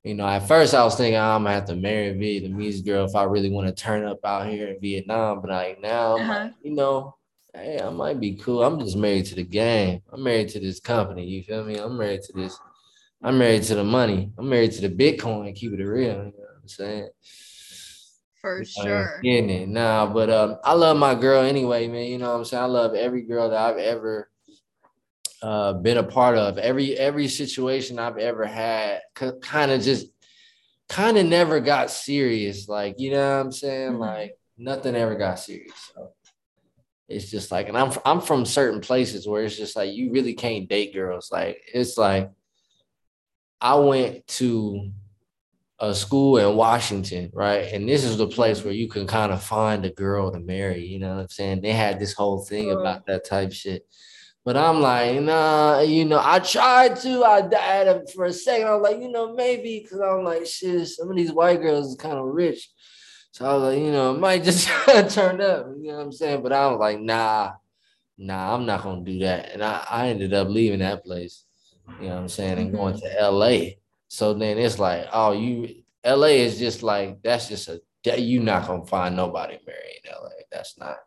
[0.04, 2.86] you know, at first I was thinking oh, I'm gonna have to marry a Vietnamese
[2.86, 5.42] girl if I really want to turn up out here in Vietnam.
[5.42, 6.28] But like now, uh-huh.
[6.28, 7.16] like, you know,
[7.54, 8.64] hey, I might be cool.
[8.64, 10.02] I'm just married to the game.
[10.12, 11.26] I'm married to this company.
[11.26, 11.78] You feel me?
[11.78, 12.60] I'm married to this.
[13.24, 14.32] I'm married to the money.
[14.38, 15.54] I'm married to the Bitcoin.
[15.56, 16.08] Keep it real.
[16.08, 17.10] You know what I'm saying?
[18.42, 19.20] For sure.
[19.22, 22.06] Getting it now, but um, I love my girl anyway, man.
[22.06, 22.64] You know what I'm saying?
[22.64, 24.30] I love every girl that I've ever
[25.42, 26.58] uh, been a part of.
[26.58, 29.02] Every every situation I've ever had,
[29.42, 30.08] kind of just
[30.88, 32.70] kind of never got serious.
[32.70, 33.92] Like you know what I'm saying?
[33.92, 34.02] Mm-hmm.
[34.02, 35.92] Like nothing ever got serious.
[35.94, 36.14] So
[37.10, 40.34] it's just like, and I'm I'm from certain places where it's just like you really
[40.34, 41.32] can't date girls.
[41.32, 42.32] Like it's like
[43.60, 44.92] I went to
[45.80, 47.74] a school in Washington, right?
[47.74, 50.86] And this is the place where you can kind of find a girl to marry.
[50.86, 51.62] You know what I'm saying?
[51.62, 53.88] They had this whole thing about that type shit.
[54.46, 57.24] But I'm like, nah, you know, I tried to.
[57.24, 58.68] I died for a second.
[58.68, 61.88] I was like, you know, maybe because I'm like, shit, some of these white girls
[61.88, 62.70] is kind of rich.
[63.32, 64.68] So I was like, you know, it might just
[65.10, 66.42] turn up, you know what I'm saying?
[66.42, 67.54] But I was like, nah,
[68.18, 69.52] nah, I'm not gonna do that.
[69.54, 71.46] And I, I ended up leaving that place,
[72.00, 73.20] you know what I'm saying, and going mm-hmm.
[73.20, 73.76] to LA.
[74.08, 78.40] So then it's like, oh, you LA is just like that's just a that you
[78.40, 80.30] not gonna find nobody marrying LA.
[80.52, 80.98] That's not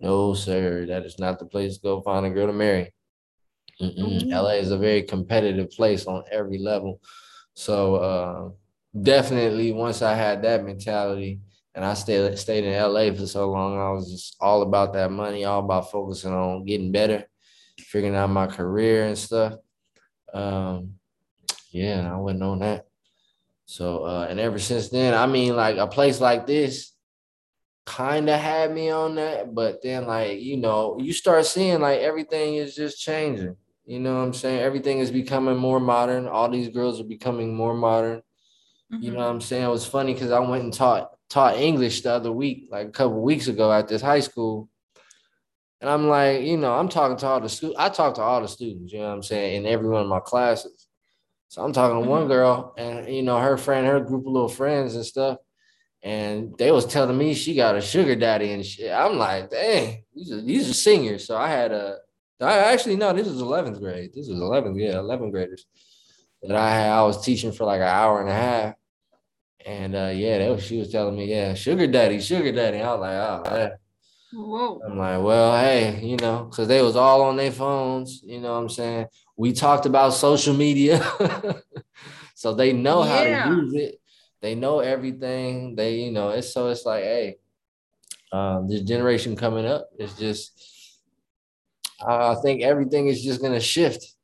[0.00, 0.86] no sir.
[0.86, 2.92] That is not the place to go find a girl to marry.
[3.80, 4.30] Mm-hmm.
[4.30, 7.00] LA is a very competitive place on every level.
[7.54, 8.50] So uh
[9.00, 11.40] definitely once I had that mentality
[11.74, 15.10] and I stayed stayed in LA for so long, I was just all about that
[15.10, 17.24] money, all about focusing on getting better,
[17.78, 19.54] figuring out my career and stuff.
[20.32, 20.94] Um,
[21.70, 22.86] yeah, I went on that.
[23.66, 26.92] So uh, and ever since then, I mean, like a place like this
[27.84, 32.00] kind of had me on that, but then like you know, you start seeing like
[32.00, 33.56] everything is just changing.
[33.86, 34.60] You know what I'm saying?
[34.60, 36.26] Everything is becoming more modern.
[36.26, 38.22] All these girls are becoming more modern.
[38.92, 39.02] Mm-hmm.
[39.02, 39.64] You know what I'm saying?
[39.64, 42.90] It was funny because I went and taught taught English the other week, like a
[42.90, 44.68] couple weeks ago at this high school.
[45.80, 47.78] And I'm like, you know, I'm talking to all the students.
[47.78, 50.08] I talk to all the students, you know what I'm saying, in every one of
[50.08, 50.88] my classes.
[51.48, 52.10] So I'm talking to Mm-hmm.
[52.10, 55.38] one girl, and you know her friend, her group of little friends and stuff,
[56.02, 58.92] and they was telling me she got a sugar daddy and shit.
[58.92, 61.26] I'm like, dang, these are these are seniors.
[61.26, 61.96] So I had a,
[62.40, 64.10] I actually no, this was 11th grade.
[64.14, 65.66] This was 11th, yeah, 11th graders
[66.42, 66.90] that I had.
[66.90, 68.74] I was teaching for like an hour and a half,
[69.64, 72.80] and uh, yeah, that was, she was telling me, yeah, sugar daddy, sugar daddy.
[72.80, 73.76] I was like, oh.
[74.30, 74.80] Whoa.
[74.86, 78.52] I'm like, well, hey, you know, because they was all on their phones, you know
[78.52, 79.06] what I'm saying?
[79.36, 81.00] We talked about social media.
[82.34, 83.44] so they know how Yeah.
[83.44, 84.00] to use it.
[84.40, 85.74] They know everything.
[85.74, 87.36] They, you know, it's so it's like, hey,
[88.32, 90.52] um, this generation coming up is just
[92.06, 94.14] I think everything is just gonna shift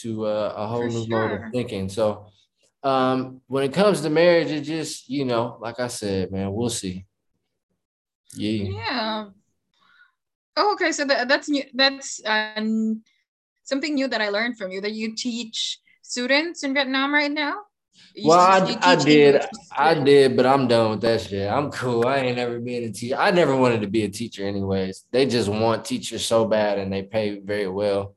[0.00, 1.88] to uh, a whole For new mode of thinking.
[1.88, 2.27] So
[2.82, 6.70] um, when it comes to marriage, it just, you know, like I said, man, we'll
[6.70, 7.04] see.
[8.34, 8.64] Yeah.
[8.70, 9.24] Yeah.
[10.56, 10.92] Oh, okay.
[10.92, 11.64] So that, that's new.
[11.74, 13.02] That's um,
[13.64, 17.60] something new that I learned from you that you teach students in Vietnam right now.
[18.14, 19.40] You- Well, I, I did,
[19.76, 21.50] I did, but I'm done with that shit.
[21.50, 22.06] I'm cool.
[22.06, 23.16] I ain't never been a teacher.
[23.16, 25.04] I never wanted to be a teacher, anyways.
[25.10, 28.14] They just want teachers so bad, and they pay very well.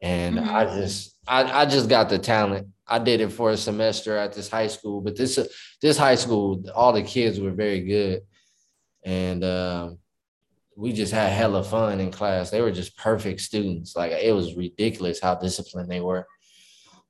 [0.00, 0.82] And I Mhm.
[0.82, 2.68] just, I, I just got the talent.
[2.86, 5.38] I did it for a semester at this high school, but this,
[5.80, 8.22] this high school, all the kids were very good,
[9.04, 9.98] and um,
[10.76, 12.50] we just had hella fun in class.
[12.50, 13.96] They were just perfect students.
[13.96, 16.26] Like it was ridiculous how disciplined they were.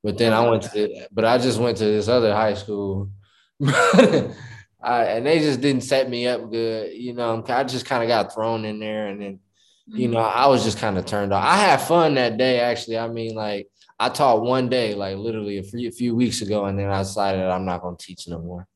[0.02, 3.10] But then I went to, but I just went to this other high school,
[3.64, 4.34] I,
[4.82, 6.92] and they just didn't set me up good.
[6.92, 9.40] You know, I just kind of got thrown in there, and then
[9.86, 11.44] you know, I was just kind of turned off.
[11.44, 12.98] I had fun that day, actually.
[12.98, 13.68] I mean, like
[14.04, 16.98] I taught one day, like literally a few, a few weeks ago, and then I
[16.98, 18.68] decided I'm not going to teach no more.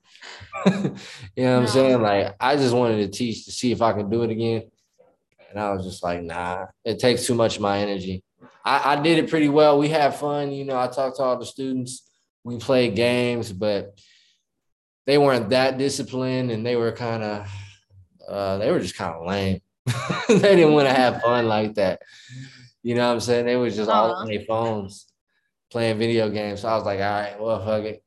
[0.66, 0.72] you
[1.36, 2.00] know what I'm saying?
[2.00, 4.62] Like I just wanted to teach to see if I could do it again,
[5.50, 8.24] and I was just like, nah, it takes too much of my energy.
[8.64, 9.78] I, I did it pretty well.
[9.78, 10.78] We had fun, you know.
[10.78, 12.10] I talked to all the students.
[12.42, 14.00] We played games, but
[15.04, 17.52] they weren't that disciplined, and they were kind of,
[18.26, 19.60] uh, they were just kind of lame.
[20.28, 22.00] they didn't want to have fun like that.
[22.82, 23.44] You know what I'm saying?
[23.44, 25.07] They was just all on their phones
[25.70, 26.60] playing video games.
[26.60, 28.02] So I was like, all right, well, fuck it.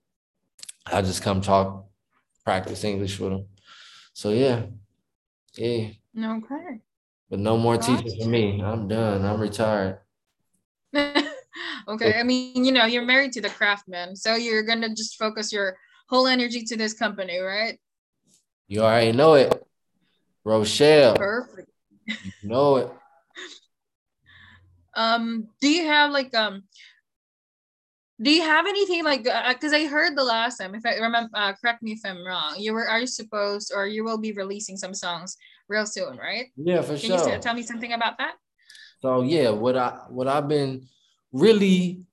[0.88, 1.86] I'll just come talk,
[2.44, 3.46] practice English with them.
[4.14, 4.64] So yeah,
[5.56, 5.90] yeah.
[6.18, 6.82] Okay.
[7.30, 8.62] But no more teaching for me.
[8.62, 9.24] I'm done.
[9.24, 10.00] I'm retired.
[10.96, 12.20] okay.
[12.20, 15.78] I mean, you know, you're married to the craftsman, so you're gonna just focus your
[16.10, 17.80] whole energy to this company, right?
[18.68, 19.66] You already know it.
[20.44, 21.70] Rochelle, Perfect.
[22.08, 22.92] you know it.
[24.94, 26.64] Um, do you have like um
[28.22, 31.54] do you have anything like because I heard the last time, if I remember uh,
[31.54, 34.78] correct me if I'm wrong, you were are you supposed or you will be releasing
[34.78, 36.48] some songs real soon, right?
[36.56, 37.10] Yeah, for sure.
[37.10, 37.38] Can you sure.
[37.38, 38.36] s- tell me something about that?
[39.02, 40.88] So yeah, what I what I've been
[41.32, 42.06] really,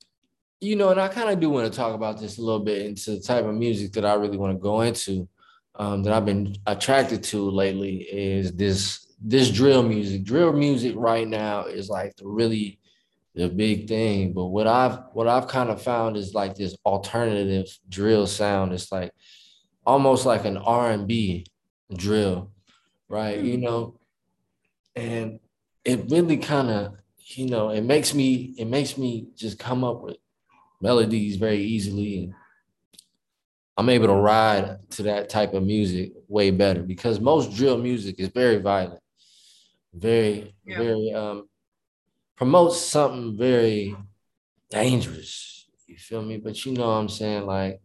[0.60, 2.86] you know, and I kind of do want to talk about this a little bit
[2.86, 5.28] into the type of music that I really want to go into,
[5.74, 10.24] um, that I've been attracted to lately is this this drill music.
[10.24, 12.78] Drill music right now is like the really
[13.38, 14.32] the big thing.
[14.32, 18.72] But what I've what I've kind of found is like this alternative drill sound.
[18.72, 19.12] It's like
[19.86, 21.46] almost like an R and B
[21.94, 22.50] drill,
[23.08, 23.38] right?
[23.38, 23.64] You Hmm.
[23.64, 24.00] know,
[24.96, 25.40] and
[25.84, 26.94] it really kind of
[27.36, 30.16] you know it makes me it makes me just come up with
[30.80, 32.34] melodies very easily and
[33.76, 38.16] i'm able to ride to that type of music way better because most drill music
[38.18, 39.00] is very violent
[39.92, 40.78] very Yeah.
[40.78, 41.48] very um
[42.38, 43.94] promotes something very
[44.70, 47.80] dangerous you feel me but you know what i'm saying like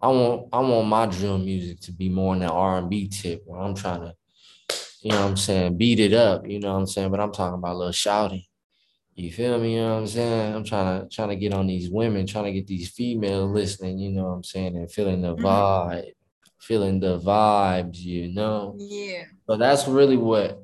[0.00, 3.60] i want i want my drill music to be more on that r&b tip where
[3.60, 4.14] i'm trying to
[5.04, 7.10] you know what I'm saying, beat it up, you know what I'm saying?
[7.10, 8.42] But I'm talking about a little shouting.
[9.14, 9.74] You feel me?
[9.74, 10.54] You know what I'm saying?
[10.54, 13.98] I'm trying to trying to get on these women, trying to get these females listening,
[13.98, 15.42] you know what I'm saying, and feeling the Mhm.
[15.42, 16.12] vibe,
[16.58, 18.76] feeling the vibes, you know.
[18.78, 19.24] Yeah.
[19.46, 20.63] So that's really what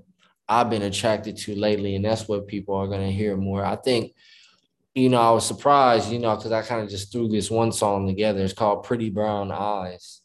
[0.50, 3.64] I've been attracted to lately, and that's what people are gonna hear more.
[3.64, 4.12] I think,
[4.94, 7.72] you know, I was surprised, you know, because I kind of just threw this one
[7.72, 8.42] song together.
[8.42, 10.20] It's called Pretty Brown Eyes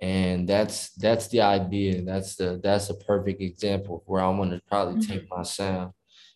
[0.00, 4.60] and that's that's the idea that's the that's a perfect example where i want to
[4.68, 5.06] probably Mhm.
[5.08, 5.92] take my sound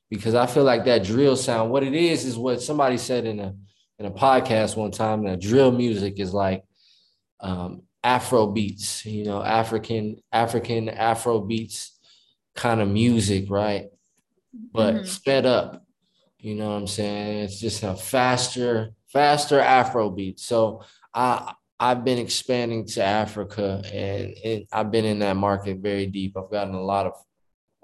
[0.09, 3.41] because i feel like that drill sound what it is is what somebody said in
[3.41, 3.55] a
[3.99, 6.63] in a podcast one time that drill music is like
[7.41, 11.98] um afro beats you know african african afro beats
[12.59, 13.87] kind of music right
[14.73, 15.07] but Mhm.
[15.07, 15.85] sped up
[16.41, 20.83] you know what i'm saying it's just a faster faster afro beat so
[21.15, 26.37] i I've been expanding to Africa and, and I've been in that market very deep.
[26.37, 27.13] I've gotten a lot of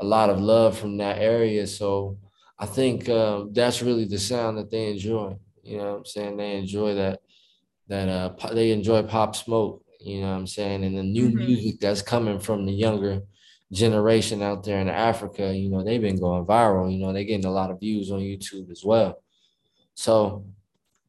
[0.01, 1.67] a lot of love from that area.
[1.69, 2.19] So
[2.59, 5.37] I think um, that's really the sound that they enjoy.
[5.63, 6.37] You know what I'm saying?
[6.37, 7.21] They enjoy that
[7.89, 10.83] that uh they enjoy pop smoke, you know what I'm saying?
[10.85, 11.39] And the new mm-hmm.
[11.39, 13.21] music that's coming from the younger
[13.73, 17.47] generation out there in Africa, you know, they've been going viral, you know, they're getting
[17.47, 19.23] a lot of views on YouTube as well.
[19.95, 20.45] So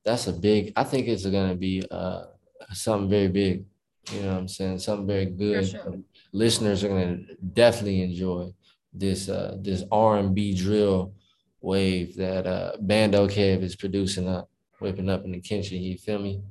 [0.03, 2.25] that's a big, I think it's gonna be uh
[2.73, 3.65] something very big.
[4.11, 4.79] You know what I'm saying?
[4.79, 5.67] Something very good.
[5.67, 5.95] Sure.
[6.31, 7.17] Listeners are gonna
[7.53, 8.53] definitely enjoy
[8.93, 11.13] this uh this R&B drill
[11.61, 15.81] wave that uh Bando Kev is producing up, whipping up in the kitchen.
[15.81, 16.41] You feel me?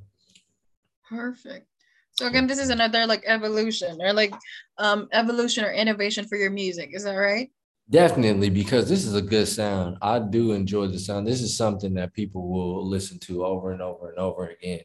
[1.07, 1.67] Perfect.
[2.17, 4.33] So again, this is another like evolution or like
[4.77, 6.91] um evolution or innovation for your music.
[6.93, 7.51] Is that right?
[7.89, 9.97] Definitely, because this is a good sound.
[10.01, 11.27] I do enjoy the sound.
[11.27, 14.81] This is something that people will listen to over and over and over again.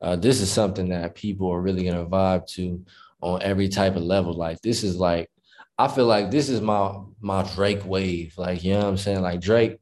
[0.00, 2.84] Uh, this is something that people are really gonna vibe to
[3.20, 4.32] on every type of level.
[4.32, 5.30] Like this is like,
[5.78, 8.34] I feel like this is my my Drake wave.
[8.38, 9.20] Like you know what I'm saying.
[9.20, 9.78] Like Drake,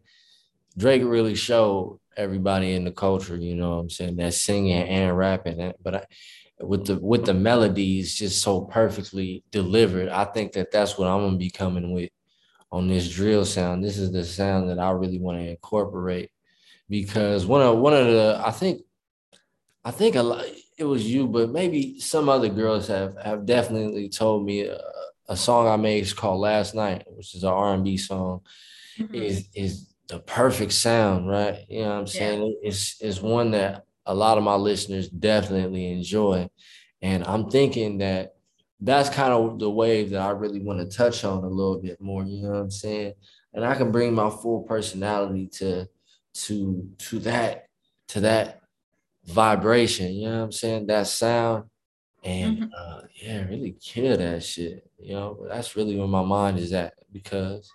[0.77, 3.37] Drake really showed everybody in the culture.
[3.37, 4.17] You know what I'm saying.
[4.17, 5.73] That singing and rapping.
[5.83, 6.05] But I,
[6.61, 10.09] with the with the melodies just so perfectly delivered.
[10.09, 12.11] I think that that's what I'm gonna be coming with
[12.73, 13.85] on this drill sound.
[13.85, 16.31] This is the sound that I really want to incorporate
[16.89, 18.83] because one of one of the I think
[19.85, 20.45] I think a lot
[20.77, 24.81] it was you, but maybe some other girls have have definitely told me a,
[25.29, 28.41] a song I made is called Last Night, which is an R&B song,
[28.99, 29.15] mm-hmm.
[29.15, 31.65] is is the perfect sound, right?
[31.69, 32.43] You know what I'm saying?
[32.43, 32.69] Yeah.
[32.69, 36.49] It's it's one that a lot of my listeners definitely enjoy.
[37.03, 38.35] And I'm thinking that
[38.81, 42.01] that's kind of the wave that I really want to touch on a little bit
[42.01, 42.25] more.
[42.25, 43.15] You know what I'm saying?
[43.53, 45.87] And I can bring my full personality to
[46.33, 47.67] to to that
[48.09, 48.61] to that
[49.27, 50.13] vibration.
[50.13, 50.87] You know what I'm saying?
[50.87, 51.65] That sound.
[52.23, 52.69] And mm-hmm.
[52.77, 54.89] uh, yeah, really kill that shit.
[54.99, 57.71] You know, that's really where my mind is at because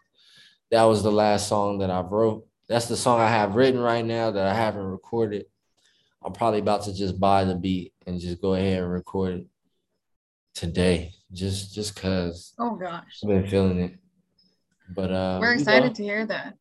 [0.71, 2.45] that was the last song that I wrote.
[2.67, 5.45] That's the song I have written right now that I haven't recorded.
[6.25, 9.47] I'm probably about to just buy the beat and just go ahead and record it
[10.55, 11.13] today.
[11.31, 13.19] Just just cause oh gosh.
[13.23, 13.95] I've been feeling it.
[14.89, 16.55] But uh we're excited you know, to hear that.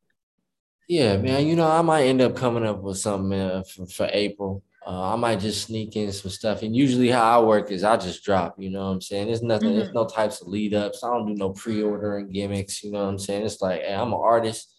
[0.89, 1.47] Yeah, man.
[1.47, 4.63] You know, I might end up coming up with something uh, for, for April.
[4.87, 6.63] Uh, I might just sneak in some stuff.
[6.63, 9.29] And usually how I work is I just drop, you know what I'm saying?
[9.29, 9.79] There's nothing, mm-hmm.
[9.79, 11.03] there's no types of lead ups.
[11.03, 13.47] I don't do no pre-ordering gimmicks, you know what I'm saying?
[13.47, 14.74] It's like, hey, I'm an artist.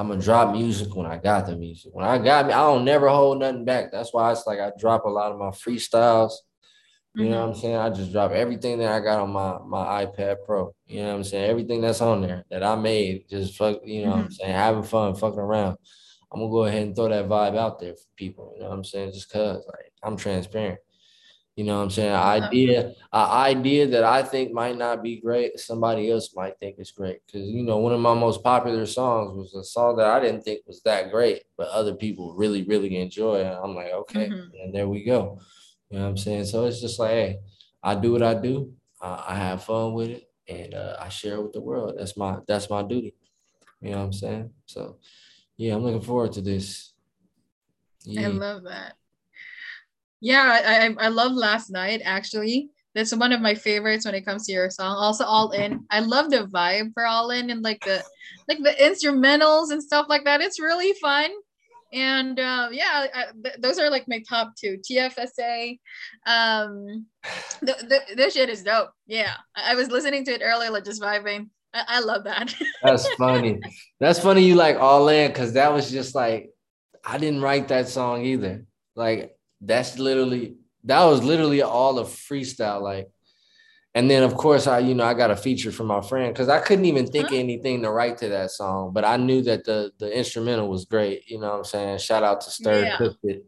[0.00, 1.90] I'm gonna drop music when I got the music.
[1.94, 3.92] When I got me, I don't never hold nothing back.
[3.92, 6.32] That's why it's like I drop a lot of my freestyles.
[7.14, 7.30] You mm-hmm.
[7.32, 7.76] know what I'm saying?
[7.76, 10.74] I just drop everything that I got on my my iPad Pro.
[10.86, 11.50] You know what I'm saying?
[11.50, 14.10] Everything that's on there that I made, just fuck, you know mm-hmm.
[14.10, 14.32] what I'm mm-hmm.
[14.32, 15.76] saying, having fun, fucking around.
[16.32, 18.54] I'm gonna go ahead and throw that vibe out there for people.
[18.56, 19.12] You know what I'm saying?
[19.12, 20.78] Just cause like I'm transparent.
[21.60, 22.08] You know what I'm saying?
[22.08, 26.76] An idea, an idea that I think might not be great, somebody else might think
[26.78, 27.20] it's great.
[27.26, 30.40] Because you know, one of my most popular songs was a song that I didn't
[30.40, 33.40] think was that great, but other people really, really enjoy.
[33.40, 34.54] And I'm like, okay, mm-hmm.
[34.58, 35.38] and there we go.
[35.90, 36.46] You know what I'm saying?
[36.46, 37.40] So it's just like, hey,
[37.82, 38.72] I do what I do.
[38.98, 41.96] Uh, I have fun with it, and uh, I share it with the world.
[41.98, 43.12] That's my that's my duty.
[43.82, 44.50] You know what I'm saying?
[44.64, 44.96] So,
[45.58, 46.94] yeah, I'm looking forward to this.
[48.06, 48.28] Yeah.
[48.28, 48.94] I love that.
[50.20, 50.60] Yeah,
[50.98, 52.70] I, I love Last Night actually.
[52.94, 54.96] That's one of my favorites when it comes to your song.
[54.96, 55.86] Also, All In.
[55.90, 58.02] I love the vibe for All In and like the
[58.48, 60.40] like the instrumentals and stuff like that.
[60.40, 61.30] It's really fun.
[61.92, 64.78] And uh, yeah, I, th- those are like my top two.
[64.78, 65.78] TFSA.
[66.26, 67.06] Um,
[67.62, 68.90] the, this shit is dope.
[69.06, 71.48] Yeah, I, I was listening to it earlier, like just vibing.
[71.74, 72.54] I, I love that.
[72.82, 73.60] That's funny.
[73.98, 74.42] That's funny.
[74.42, 76.50] You like All In because that was just like
[77.04, 78.66] I didn't write that song either.
[78.94, 83.08] Like that's literally that was literally all a freestyle like
[83.94, 86.48] and then of course i you know i got a feature from my friend because
[86.48, 87.34] i couldn't even think huh?
[87.34, 90.84] of anything to write to that song but i knew that the the instrumental was
[90.84, 92.96] great you know what i'm saying shout out to stir yeah.
[92.96, 93.44] cooked it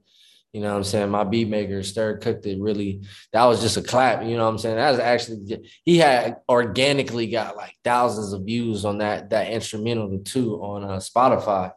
[0.52, 3.76] you know what i'm saying my beat maker stir cooked it really that was just
[3.76, 7.74] a clap you know what i'm saying that was actually he had organically got like
[7.84, 11.72] thousands of views on that that instrumental too on uh, spotify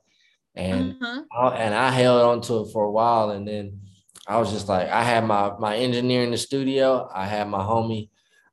[0.56, 1.22] and uh-huh.
[1.32, 3.80] I, and i held on to it for a while and then
[4.28, 7.10] I was just like, I had my my engineer in the studio.
[7.14, 8.10] I had my homie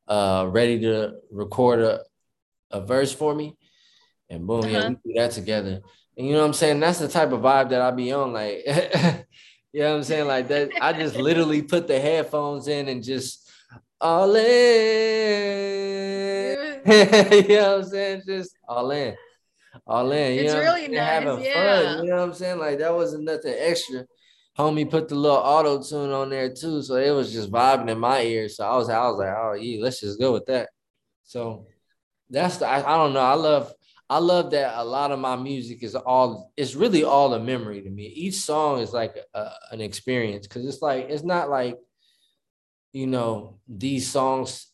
[0.07, 2.01] uh, ready to record a,
[2.71, 3.57] a verse for me.
[4.29, 4.69] And boom, uh-huh.
[4.69, 5.81] yeah, we do that together.
[6.17, 6.81] And you know what I'm saying?
[6.81, 8.33] That's the type of vibe that I be on.
[8.33, 8.63] Like,
[9.73, 10.27] you know what I'm saying?
[10.27, 13.51] Like that, I just literally put the headphones in and just
[14.01, 14.43] all in.
[16.87, 18.23] you know what I'm saying?
[18.27, 19.15] Just all in.
[19.87, 20.35] All in.
[20.35, 21.09] You it's know really nice.
[21.09, 21.95] Having yeah.
[21.95, 22.05] fun.
[22.05, 22.59] You know what I'm saying?
[22.59, 24.05] Like that wasn't nothing extra
[24.59, 27.99] homie put the little auto tune on there too, so it was just vibing in
[27.99, 28.49] my ear.
[28.49, 30.71] So I was, I was like, oh yeah, let's just go with that.
[31.25, 31.67] So
[32.29, 33.21] that's the, I, I don't know.
[33.21, 33.73] I love,
[34.13, 37.81] I love that a lot of my music is all it's really all a memory
[37.81, 38.05] to me.
[38.09, 41.79] Each song is like a, an experience because it's like it's not like
[42.93, 44.67] you know these songs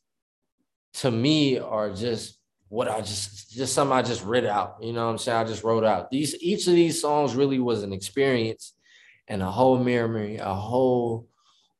[0.94, 4.78] to me are just what I just just something I just read out.
[4.80, 5.38] You know what I'm saying?
[5.38, 6.10] I just wrote out.
[6.10, 8.74] These each of these songs really was an experience
[9.28, 11.28] and a whole memory, a whole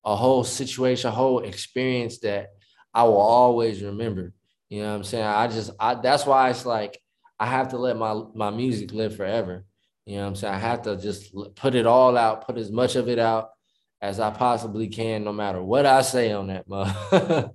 [0.05, 2.51] a whole situation, a whole experience that
[2.94, 4.32] I will always remember.
[4.68, 5.24] You know what I'm saying?
[5.24, 6.99] I just I that's why it's like
[7.38, 9.64] I have to let my my music live forever.
[10.07, 10.55] You know what I'm saying?
[10.55, 13.51] I have to just put it all out, put as much of it out
[14.01, 16.94] as I possibly can, no matter what I say on that mug.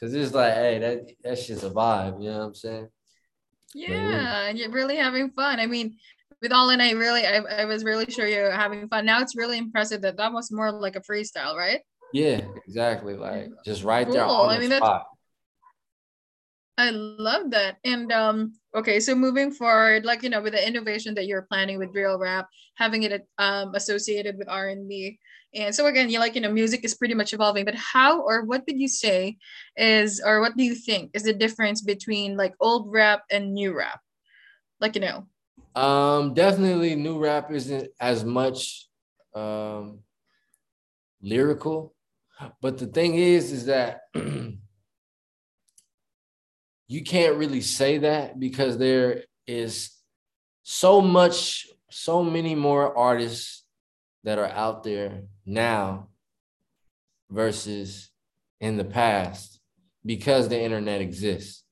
[0.00, 2.88] Cause it's like, hey, that that shit's a vibe, you know what I'm saying?
[3.74, 5.58] Yeah, you're really having fun.
[5.60, 5.96] I mean,
[6.44, 9.06] with all in, I really, I, I was really sure you're having fun.
[9.06, 11.80] Now it's really impressive that that was more like a freestyle, right?
[12.12, 13.14] Yeah, exactly.
[13.14, 14.12] Like just right cool.
[14.12, 15.06] there on I mean, the spot.
[16.76, 17.78] I love that.
[17.82, 21.78] And um, okay, so moving forward, like you know, with the innovation that you're planning
[21.78, 25.18] with real rap, having it um associated with R and B,
[25.54, 27.64] and so again, you like you know, music is pretty much evolving.
[27.64, 29.38] But how or what would you say
[29.78, 33.74] is, or what do you think is the difference between like old rap and new
[33.74, 34.00] rap?
[34.78, 35.26] Like you know.
[35.74, 38.88] Um, definitely, new rap isn't as much
[39.34, 40.00] um
[41.20, 41.94] lyrical,
[42.60, 44.00] but the thing is, is that.
[46.88, 49.90] you can't really say that because there is
[50.62, 53.64] so much, so many more artists
[54.22, 56.08] that are out there now
[57.30, 58.10] versus
[58.60, 59.60] in the past
[60.04, 61.63] because the internet exists.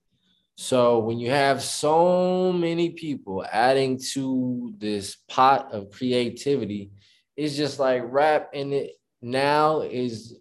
[0.63, 6.93] So when you have so many people adding to this pot of creativity,
[7.37, 10.39] it's just like rap in it now is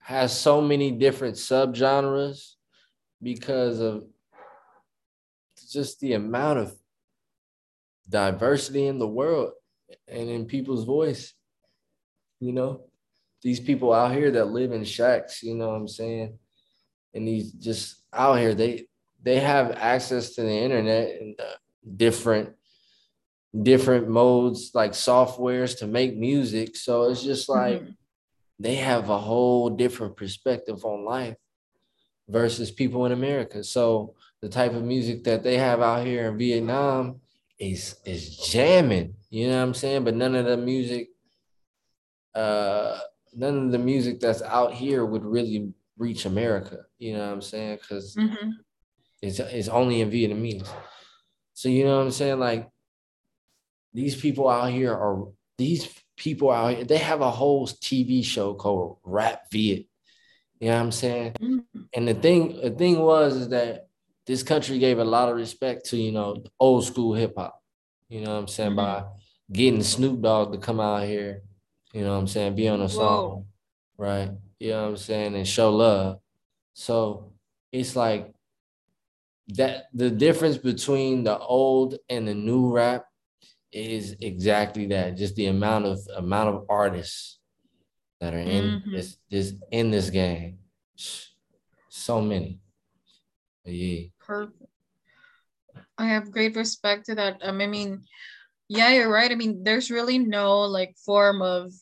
[0.00, 2.54] has so many different subgenres
[3.22, 4.06] because of
[5.70, 6.74] just the amount of
[8.08, 9.52] diversity in the world
[10.08, 11.32] and in people's voice.
[12.40, 12.86] You know,
[13.40, 16.40] these people out here that live in shacks, you know what I'm saying?
[17.14, 18.86] And these just out here, they
[19.22, 21.40] they have access to the internet and
[21.96, 22.50] different
[23.62, 26.76] different modes like softwares to make music.
[26.76, 27.90] So it's just like mm-hmm.
[28.58, 31.36] they have a whole different perspective on life
[32.28, 33.64] versus people in America.
[33.64, 37.20] So the type of music that they have out here in Vietnam
[37.58, 40.04] is is jamming, you know what I'm saying?
[40.04, 41.10] But none of the music,
[42.34, 42.98] uh,
[43.34, 47.42] none of the music that's out here would really reach America, you know what I'm
[47.42, 47.78] saying?
[47.80, 48.50] Because mm-hmm.
[49.22, 50.68] it's it's only in Vietnamese.
[51.54, 52.40] So you know what I'm saying?
[52.40, 52.68] Like
[53.92, 55.28] these people out here are
[55.58, 59.86] these people out here, they have a whole TV show called Rap Viet.
[60.58, 61.32] You know what I'm saying?
[61.32, 61.80] Mm-hmm.
[61.94, 63.88] And the thing, the thing was is that
[64.26, 67.62] this country gave a lot of respect to, you know, old school hip hop.
[68.08, 68.70] You know what I'm saying?
[68.70, 68.76] Mm-hmm.
[68.76, 69.04] By
[69.52, 71.42] getting Snoop Dogg to come out here,
[71.92, 73.46] you know what I'm saying, be on a song, Whoa.
[73.98, 74.30] right?
[74.60, 76.20] You know what I'm saying, and show love.
[76.74, 77.32] So
[77.72, 78.32] it's like
[79.48, 83.06] that the difference between the old and the new rap
[83.72, 87.38] is exactly that, just the amount of amount of artists
[88.20, 88.92] that are in mm-hmm.
[88.92, 90.58] this this in this game.
[91.88, 92.60] So many.
[93.64, 94.08] Yeah.
[94.20, 94.70] Perfect.
[95.98, 97.38] I have great respect to that.
[97.42, 98.02] Um, I mean,
[98.68, 99.30] yeah, you're right.
[99.30, 101.72] I mean, there's really no like form of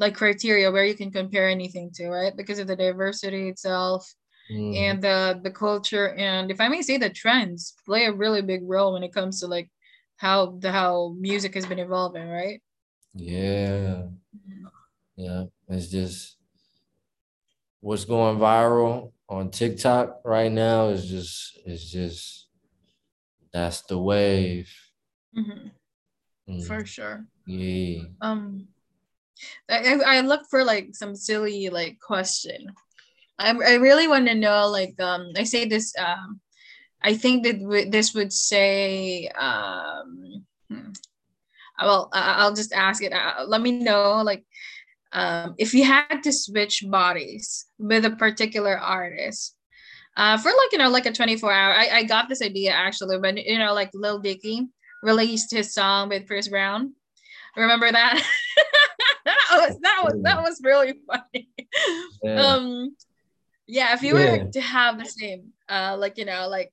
[0.00, 2.36] like criteria where you can compare anything to, right?
[2.36, 4.10] Because of the diversity itself
[4.50, 4.74] mm.
[4.76, 8.62] and the the culture and if I may say the trends play a really big
[8.64, 9.70] role when it comes to like
[10.16, 12.62] how the how music has been evolving, right?
[13.14, 14.04] Yeah.
[15.16, 15.44] Yeah.
[15.68, 16.36] It's just
[17.80, 22.48] what's going viral on TikTok right now is just is just
[23.52, 24.72] that's the wave.
[25.36, 25.68] Mm-hmm.
[26.52, 26.66] Mm.
[26.66, 27.26] For sure.
[27.46, 28.04] Yeah.
[28.20, 28.68] Um,
[29.68, 32.74] I I look for like some silly like question.
[33.38, 36.40] I'm I really want to know like um I say this um
[37.02, 40.90] I think that w- this would say um hmm,
[41.80, 43.12] well I'll just ask it.
[43.12, 44.44] Uh, let me know like
[45.12, 49.56] um, if you had to switch bodies with a particular artist
[50.16, 53.18] uh, for like you know like a 24 hour I, I got this idea actually
[53.18, 54.68] but you know like lil dicky
[55.02, 56.92] released his song with chris brown
[57.56, 58.22] remember that
[59.52, 61.48] was that was that was really funny
[62.22, 62.42] yeah.
[62.42, 62.96] um
[63.66, 64.44] yeah if you yeah.
[64.44, 66.72] were to have the same uh like you know like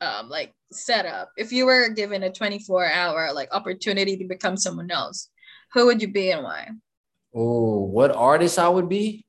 [0.00, 4.90] um like setup if you were given a 24 hour like opportunity to become someone
[4.90, 5.28] else
[5.72, 6.70] who would you be and why
[7.34, 9.24] Oh, what artist I would be?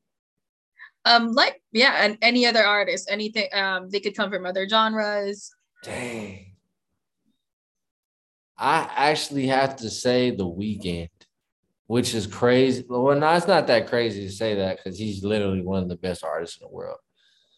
[1.05, 3.47] Um, like yeah, and any other artist, anything.
[3.53, 5.51] Um, they could come from other genres.
[5.83, 6.47] Dang.
[8.57, 11.09] I actually have to say the Weeknd,
[11.91, 12.85] which is crazy.
[12.87, 15.97] Well, no, it's not that crazy to say that because he's literally one of the
[15.97, 16.99] best artists in the world.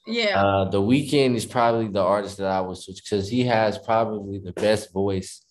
[0.08, 0.44] Yeah.
[0.44, 4.40] Uh, the Weeknd is probably the artist that I would switch because he has probably
[4.40, 5.46] the best voice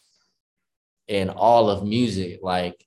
[1.07, 2.41] in all of music.
[2.43, 2.85] Like,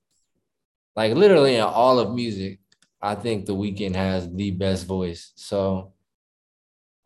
[0.97, 2.59] like literally in all of music,
[3.01, 5.31] I think the Weeknd has the best voice.
[5.35, 5.93] So,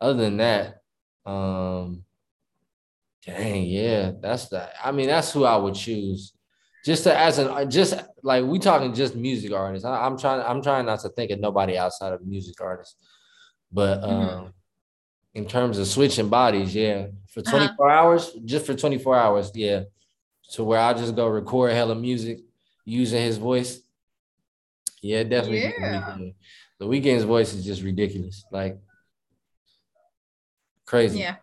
[0.00, 0.82] other than that,
[1.24, 2.02] um,
[3.24, 4.72] dang, yeah, that's that.
[4.84, 6.32] I mean, that's who I would choose.
[6.84, 9.84] Just to, as an just like we talking just music artists.
[9.84, 10.40] I, am trying.
[10.40, 12.96] I'm trying not to think of nobody outside of music artists.
[13.70, 14.10] But mm-hmm.
[14.10, 14.48] um, mm-hmm.
[15.34, 17.58] in terms of switching bodies, yeah, for uh-huh.
[17.58, 17.98] 24 uh-huh.
[17.98, 19.82] hours, just for 24 hours, yeah.
[20.42, 22.40] So where I just go record hella music
[22.84, 23.80] using his voice.
[25.02, 25.74] Yeah, definitely.
[25.78, 26.16] Yeah.
[26.78, 28.78] The, Weeknd's voice is just ridiculous, like
[30.86, 31.20] crazy.
[31.20, 31.36] Yeah.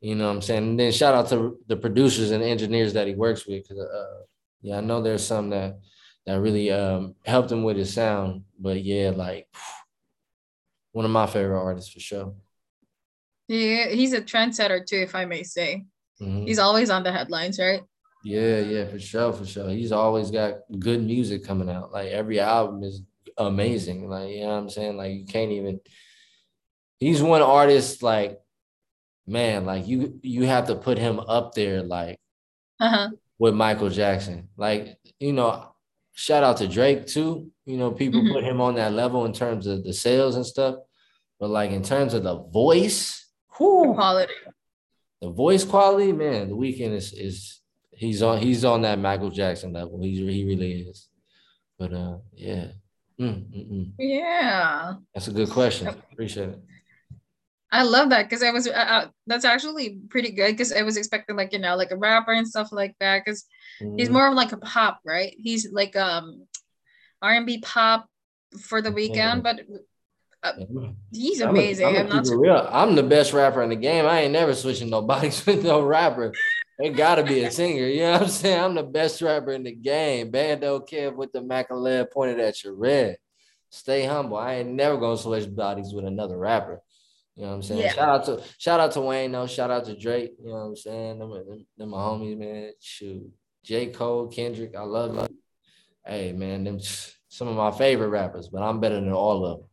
[0.00, 0.62] You know what I'm saying?
[0.62, 4.22] And then shout out to the producers and engineers that he works with, because uh,
[4.66, 5.78] yeah, I know there's some that
[6.26, 8.42] that really um, helped him with his sound.
[8.58, 9.46] But yeah, like
[10.92, 12.34] one of my favorite artists for sure.
[13.46, 15.84] Yeah, he's a trendsetter too, if I may say.
[16.20, 16.46] Mm-hmm.
[16.46, 17.80] He's always on the headlines, right?
[18.24, 19.68] Yeah, yeah, for sure, for sure.
[19.68, 21.92] He's always got good music coming out.
[21.92, 23.02] Like every album is
[23.38, 24.08] amazing.
[24.08, 24.96] Like, you know what I'm saying?
[24.96, 25.78] Like you can't even
[26.98, 28.40] he's one artist like
[29.28, 32.18] man, like you you have to put him up there like
[32.80, 33.10] uh-huh.
[33.38, 34.48] With Michael Jackson.
[34.56, 35.68] Like, you know,
[36.14, 37.50] shout out to Drake too.
[37.64, 38.32] You know, people mm-hmm.
[38.32, 40.76] put him on that level in terms of the sales and stuff.
[41.38, 43.26] But like in terms of the voice,
[43.56, 44.32] whew, quality.
[45.20, 47.60] The voice quality, man, the Weeknd is is
[47.92, 50.00] he's on he's on that Michael Jackson level.
[50.02, 51.08] He's he really is.
[51.78, 52.68] But uh yeah.
[53.20, 53.92] Mm, mm, mm.
[53.98, 54.94] Yeah.
[55.14, 55.88] That's a good question.
[55.88, 56.60] Appreciate it.
[57.72, 60.96] I love that because I was uh, uh, that's actually pretty good because I was
[60.96, 63.44] expecting like you know like a rapper and stuff like that because
[63.80, 63.98] mm.
[63.98, 66.46] he's more of like a pop right he's like um
[67.20, 68.06] R and B pop
[68.60, 69.60] for the Weeknd but
[70.42, 70.52] uh,
[71.12, 71.86] he's amazing.
[71.86, 72.68] I'm, a, I'm, I'm not real.
[72.70, 74.06] I'm the best rapper in the game.
[74.06, 76.32] I ain't never switching no bodies with no rapper.
[76.78, 77.86] It gotta be a singer.
[77.86, 78.60] You know what I'm saying?
[78.60, 80.30] I'm the best rapper in the game.
[80.30, 83.16] Bando Kev with the Mack Elev pointed at your red.
[83.70, 84.36] Stay humble.
[84.36, 86.82] I ain't never gonna switch bodies with another rapper.
[87.36, 87.80] You know what I'm saying?
[87.80, 87.92] Yeah.
[87.92, 89.46] Shout out to shout out to Wayne though.
[89.46, 90.32] Shout out to Drake.
[90.42, 91.18] You know what I'm saying?
[91.18, 92.70] Them, them, them my homies, man.
[92.80, 93.30] Shoot.
[93.62, 93.88] J.
[93.88, 94.74] Cole, Kendrick.
[94.74, 95.28] I love them.
[96.06, 96.78] Hey man, them
[97.28, 99.68] some of my favorite rappers, but I'm better than all of them.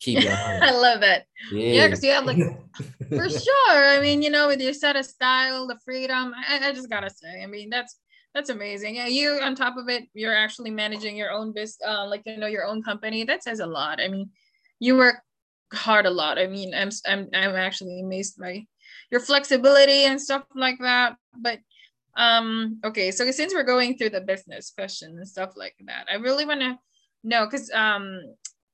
[0.00, 1.26] Keep it I love that.
[1.52, 2.38] Yeah, because yeah, you have like
[3.08, 3.88] for sure.
[3.88, 6.34] I mean, you know, with your set of style, the freedom.
[6.48, 8.00] I, I just gotta say, I mean, that's
[8.34, 8.96] that's amazing.
[8.96, 12.36] Yeah, you on top of it, you're actually managing your own business, uh, like you
[12.36, 13.24] know, your own company.
[13.24, 14.00] That says a lot.
[14.00, 14.30] I mean,
[14.80, 15.16] you work
[15.72, 16.38] hard a lot.
[16.38, 18.66] I mean, I'm I'm I'm actually amazed by
[19.10, 21.16] your flexibility and stuff like that.
[21.36, 21.60] But
[22.16, 26.16] um, okay, so since we're going through the business question and stuff like that, I
[26.16, 26.78] really want to
[27.24, 28.20] know because um,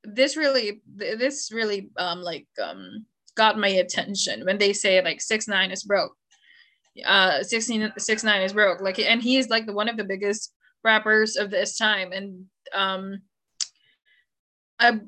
[0.04, 5.48] this really this really um like um got my attention when they say like six
[5.48, 6.16] nine is broke.
[7.06, 8.82] Uh, 16 six nine is broke.
[8.82, 10.52] Like, and he is like the one of the biggest
[10.84, 13.22] rappers of this time, and um.
[14.80, 14.98] I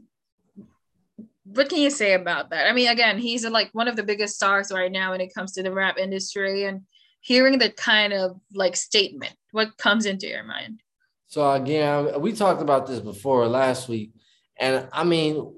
[1.45, 2.69] what can you say about that?
[2.69, 5.53] I mean, again, he's like one of the biggest stars right now when it comes
[5.53, 6.83] to the rap industry, and
[7.21, 10.81] hearing that kind of like statement, what comes into your mind?
[11.27, 14.13] So again, we talked about this before last week,
[14.59, 15.55] and I mean,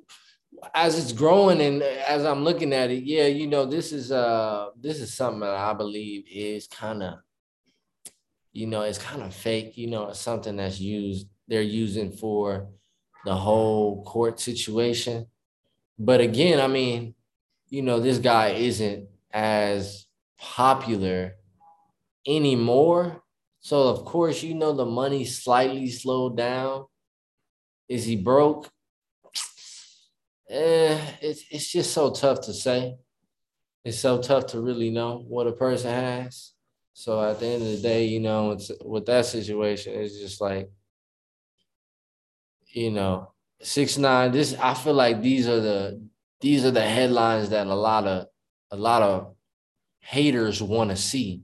[0.74, 4.68] as it's growing and as I'm looking at it, yeah, you know, this is uh
[4.80, 7.14] this is something that I believe is kind of,
[8.52, 9.76] you know, it's kind of fake.
[9.76, 12.68] You know, it's something that's used they're using for
[13.24, 15.26] the whole court situation
[15.98, 17.14] but again, I mean,
[17.68, 20.06] you know, this guy isn't as
[20.38, 21.36] popular
[22.26, 23.22] anymore.
[23.60, 26.86] So of course, you know, the money slightly slowed down.
[27.88, 28.70] Is he broke?
[30.48, 32.96] Eh, it's it's just so tough to say.
[33.84, 36.52] It's so tough to really know what a person has.
[36.92, 40.40] So at the end of the day, you know, it's with that situation, it's just
[40.40, 40.70] like,
[42.68, 43.32] you know,
[43.62, 44.32] six nine.
[44.32, 46.02] This I feel like these are the
[46.40, 48.26] these are the headlines that a lot of
[48.70, 49.34] a lot of
[50.00, 51.42] haters want to see,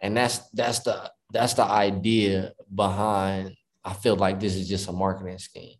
[0.00, 3.54] and that's that's the that's the idea behind.
[3.84, 5.76] I feel like this is just a marketing scheme.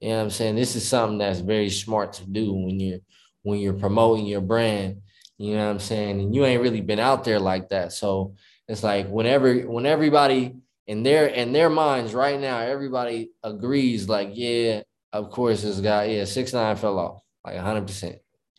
[0.00, 0.56] You know what I'm saying?
[0.56, 3.00] This is something that's very smart to do when you're
[3.42, 5.02] when you're promoting your brand.
[5.38, 6.20] You know what I'm saying?
[6.20, 7.92] And you ain't really been out there like that.
[7.92, 8.34] So
[8.68, 10.56] it's like whenever when everybody
[10.86, 14.82] in their in their minds right now, everybody agrees, like, yeah,
[15.18, 18.16] of course, this guy, yeah, six nine fell off like hundred percent.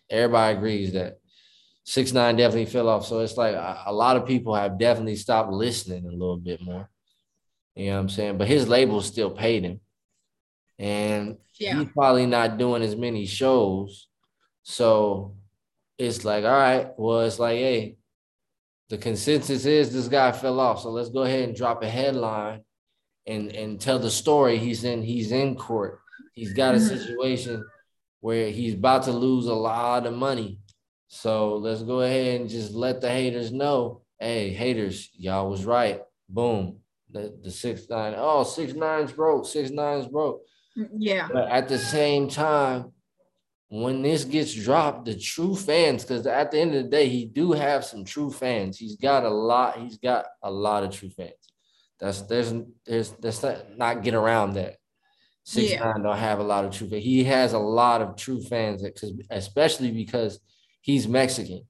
[0.09, 1.19] Everybody agrees that
[1.87, 3.05] Six nine definitely fell off.
[3.05, 6.61] So it's like a, a, lot of people have definitely stopped listening a little bit
[6.61, 6.89] more.
[7.77, 8.37] You know what I'm saying?
[8.37, 9.79] But his label still paid him.
[10.77, 11.79] And yeah.
[11.79, 14.09] he's probably not doing as many shows.
[14.63, 15.37] So
[15.97, 17.95] it's like, all right, well, it's like, hey,
[18.89, 20.81] the consensus is this guy fell off.
[20.81, 22.65] So let's go ahead and drop a headline
[23.25, 24.57] and and tell the story.
[24.57, 26.01] He's in he's in court.
[26.37, 26.95] He's got a mm-hmm.
[26.95, 27.65] situation
[28.19, 30.59] where he's about to lose a lot of money.
[31.07, 34.03] So let's go ahead and just let the haters know.
[34.19, 36.03] Hey, haters, y'all was right.
[36.29, 36.77] Boom.
[37.09, 38.13] The the six nine.
[38.15, 39.47] Oh, six nine's broke.
[39.47, 40.43] Six nine's broke.
[40.77, 41.27] Mm, yeah.
[41.33, 42.91] But at the same time,
[43.69, 47.25] when this gets dropped, the true fans, because at the end of the day, he
[47.25, 48.77] do have some true fans.
[48.77, 49.79] He's got a lot.
[49.79, 51.31] He's got a lot of true fans.
[51.99, 52.53] That's there's
[52.85, 54.75] there's that's not, not get around that.
[55.47, 55.79] Six yeah.
[55.79, 57.03] nine don't have a lot of true fans.
[57.03, 58.83] He has a lot of true fans,
[59.29, 60.39] especially because
[60.81, 61.61] he's Mexican,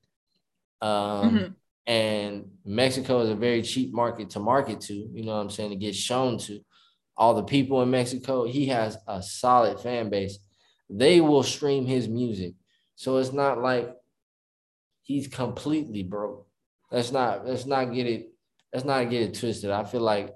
[0.82, 1.46] um, mm-hmm.
[1.86, 4.96] and Mexico is a very cheap market to market to.
[4.96, 6.60] You know what I'm saying to get shown to.
[7.16, 10.40] All the people in Mexico, he has a solid fan base
[10.90, 12.54] they will stream his music.
[12.96, 13.94] So it's not like
[15.02, 16.48] he's completely broke.
[16.92, 18.30] Let's not let's not get it
[18.74, 19.72] let's not get it twisted.
[19.72, 20.34] I feel like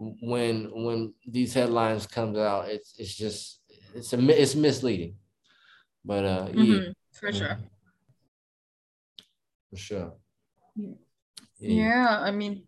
[0.00, 3.60] when when these headlines comes out, it's it's just
[3.94, 5.16] it's a it's misleading.
[6.04, 6.72] But uh mm-hmm.
[6.72, 6.80] yeah.
[7.12, 7.58] For sure.
[9.70, 10.12] For sure.
[10.76, 10.88] Yeah.
[11.60, 12.64] yeah, I mean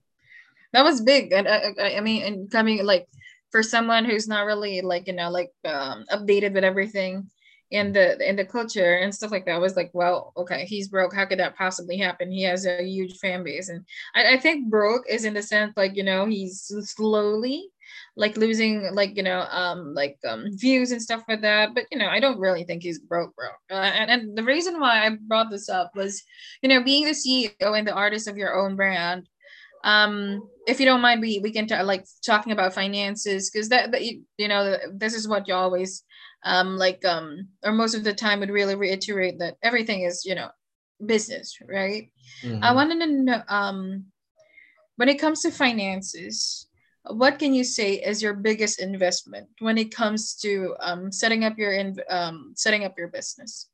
[0.73, 1.33] that was big.
[1.33, 3.09] And I, I, I mean, and coming like
[3.51, 7.31] for someone who's not really like you know like um, updated with everything
[7.73, 11.15] in the in the culture and stuff like that was like well okay he's broke.
[11.15, 12.31] How could that possibly happen?
[12.31, 13.69] He has a huge fan base.
[13.69, 17.69] And I, I think broke is in the sense like you know he's slowly
[18.17, 21.75] like losing like you know um like um views and stuff like that.
[21.75, 24.81] But you know i don't really think he's broke broke uh, and, and the reason
[24.81, 26.23] why i brought this up was
[26.63, 29.29] you know being the ceo and the artist of your own brand
[29.85, 33.91] um if you don't mind we we can t- like talking about finances because that,
[33.93, 36.05] that you, you know this is what you always
[36.45, 40.35] um like um or most of the time would really reiterate that everything is you
[40.35, 40.49] know
[41.05, 42.11] business right
[42.43, 42.63] mm-hmm.
[42.63, 44.05] i wanted to know um
[44.97, 46.69] when it comes to finances
[47.11, 51.59] what can you say is your biggest investment when it comes to um, setting up
[51.59, 53.69] your in, um, setting up your business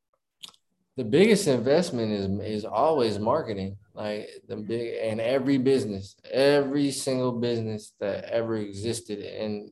[0.98, 3.76] the biggest investment is is always marketing.
[3.94, 9.70] Like the big and every business, every single business that ever existed, and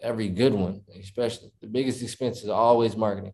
[0.00, 3.32] every good one, especially the biggest expense is always marketing.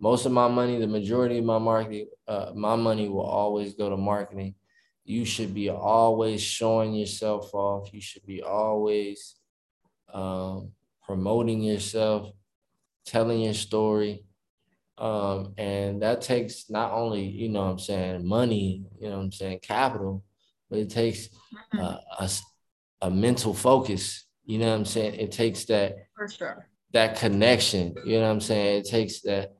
[0.00, 3.90] Most of my money, the majority of my marketing, uh, my money will always go
[3.90, 4.54] to marketing.
[5.04, 7.92] You should be always showing yourself off.
[7.92, 9.36] You should be always
[10.12, 12.30] um, promoting yourself,
[13.06, 14.24] telling your story
[14.98, 19.60] um, and that takes not only, you know I'm saying, money, you know I'm saying,
[19.62, 20.24] capital,
[20.68, 21.28] but it takes
[21.78, 22.30] uh, a,
[23.02, 24.26] a mental focus.
[24.48, 25.14] You know what I'm saying?
[25.20, 27.94] It takes that for sure that connection.
[28.04, 28.80] You know what I'm saying?
[28.80, 29.52] It takes that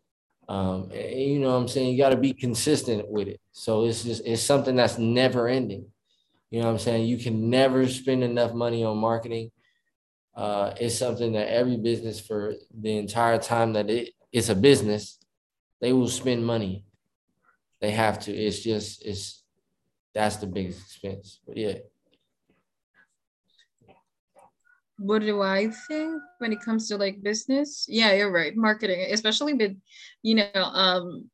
[0.49, 1.93] um, and, you know what I'm saying?
[1.93, 3.39] You got to be consistent with it.
[3.53, 5.87] So it's just it's something that's never ending.
[6.51, 7.07] You know what I'm saying?
[7.07, 9.51] You can never spend enough money on marketing.
[10.35, 15.19] Uh, it's something that every business for the entire time that it, it's a business
[15.81, 16.85] they will spend money.
[17.81, 18.33] They have to.
[18.33, 19.45] It's just it's
[20.15, 21.41] that's the biggest expense.
[21.47, 21.75] But yeah.
[24.99, 27.87] What do I think when it comes to like business?
[27.89, 28.57] Yeah, you're right.
[28.57, 29.77] Marketing, especially with,
[30.23, 31.31] you know, um,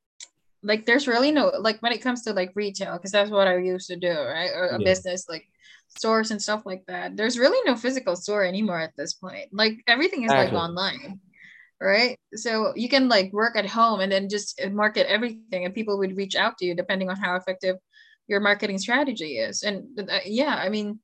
[0.63, 3.59] like there's really no like when it comes to like retail, because that's what I
[3.59, 4.51] used to do, right?
[4.55, 4.85] Or a yeah.
[4.85, 5.47] business like
[5.89, 7.17] stores and stuff like that.
[7.17, 9.49] There's really no physical store anymore at this point.
[9.53, 10.57] Like everything is exactly.
[10.57, 11.21] like online
[11.81, 15.99] right so you can like work at home and then just market everything and people
[15.99, 17.77] would reach out to you depending on how effective
[18.27, 20.99] your marketing strategy is and uh, yeah i mean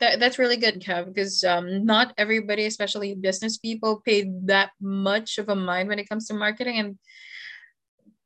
[0.00, 5.38] that, that's really good kev because um, not everybody especially business people pay that much
[5.38, 6.98] of a mind when it comes to marketing and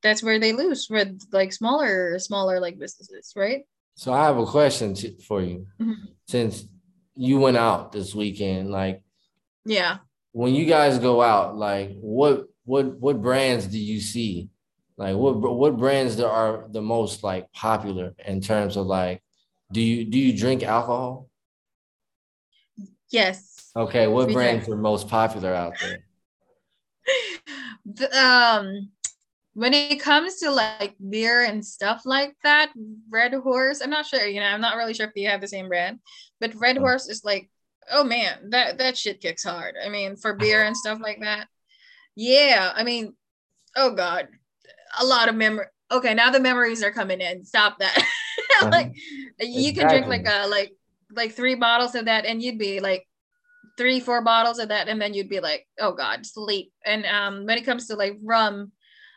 [0.03, 3.63] that's where they lose with like smaller smaller like businesses right
[3.97, 5.93] so i have a question to, for you mm-hmm.
[6.27, 6.67] since
[7.17, 9.03] you went out this weekend like
[9.65, 9.99] yeah
[10.35, 14.51] when you guys go out, like what what what brands do you see?
[14.97, 19.23] Like what what brands are the most like popular in terms of like
[19.71, 21.29] do you do you drink alcohol?
[23.15, 23.71] Yes.
[23.77, 26.05] Okay, what brands are most popular out there?
[27.87, 28.91] the, um
[29.53, 32.73] when it comes to like beer and stuff like that,
[33.09, 35.47] Red Horse, I'm not sure, you know, I'm not really sure if you have the
[35.47, 36.01] same brand,
[36.41, 36.81] but Red oh.
[36.81, 37.51] Horse is like
[37.93, 39.77] oh man, that that shit kicks hard.
[39.83, 41.47] I mean, for beer and stuff like that.
[42.17, 43.15] Yeah, I mean,
[43.77, 44.27] oh god,
[44.99, 45.67] a lot of memory.
[45.93, 47.45] Okay, now the memories are coming in.
[47.45, 47.97] Stop that.
[48.63, 49.47] like uh-huh.
[49.47, 50.73] you can drink like a like
[51.15, 53.07] like three bottles of that, and you'd be like
[53.77, 56.73] three, four bottles of that, and then you'd be like, oh god, sleep.
[56.85, 58.73] And um, when it comes to like rum,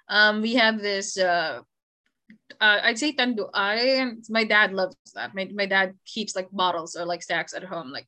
[0.10, 1.62] um, we have this uh
[2.60, 3.50] uh, I'd say Tanduay.
[3.54, 5.36] I my dad loves that.
[5.36, 7.92] My, my dad keeps like bottles or like stacks at home.
[7.92, 8.08] Like,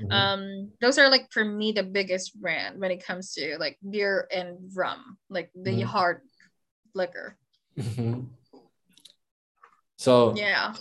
[0.00, 0.12] mm-hmm.
[0.12, 4.28] um, those are like for me the biggest brand when it comes to like beer
[4.32, 5.88] and rum, like the mm-hmm.
[5.88, 6.20] hard
[6.94, 7.36] liquor.
[7.78, 8.24] Mm-hmm.
[9.96, 10.74] So yeah,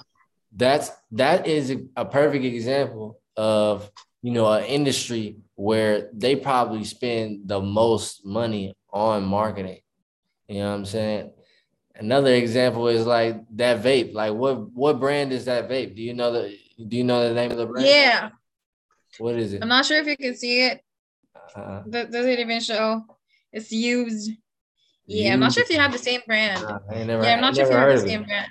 [0.57, 3.89] that's that is a perfect example of
[4.23, 9.79] you know an industry where they probably spend the most money on marketing.
[10.47, 11.31] You know what I'm saying?
[11.95, 14.13] Another example is like that vape.
[14.13, 15.95] Like what what brand is that vape?
[15.95, 17.87] Do you know the do you know the name of the brand?
[17.87, 18.29] Yeah.
[19.19, 19.61] What is it?
[19.61, 20.81] I'm not sure if you can see it.
[21.55, 23.03] Uh, does, it even show?
[23.51, 24.31] It's used.
[25.05, 25.33] Yeah, used.
[25.33, 26.61] I'm not sure if you have the same brand.
[26.89, 28.27] Never, yeah, I'm not sure if you have the same it.
[28.27, 28.47] brand.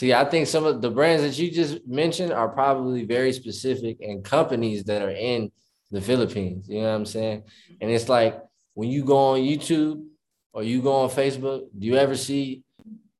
[0.00, 3.98] See, I think some of the brands that you just mentioned are probably very specific
[4.00, 5.52] and companies that are in
[5.90, 6.70] the Philippines.
[6.70, 7.42] You know what I'm saying?
[7.82, 8.40] And it's like
[8.72, 10.02] when you go on YouTube
[10.54, 12.62] or you go on Facebook, do you ever see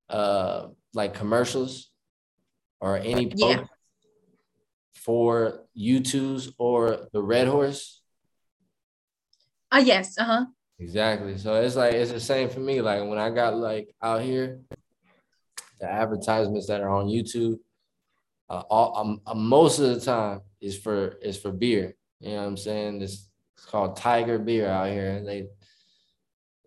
[0.08, 1.90] uh like commercials
[2.80, 3.64] or any yeah.
[4.94, 8.00] for U2s or the Red Horse?
[9.70, 10.46] Uh yes, uh-huh.
[10.78, 11.36] Exactly.
[11.36, 12.80] So it's like it's the same for me.
[12.80, 14.60] Like when I got like out here,
[15.80, 17.58] the advertisements that are on YouTube,
[18.48, 21.94] uh, all um, uh, most of the time is for is for beer.
[22.20, 23.02] You know what I'm saying?
[23.02, 25.46] It's, it's called Tiger Beer out here, and they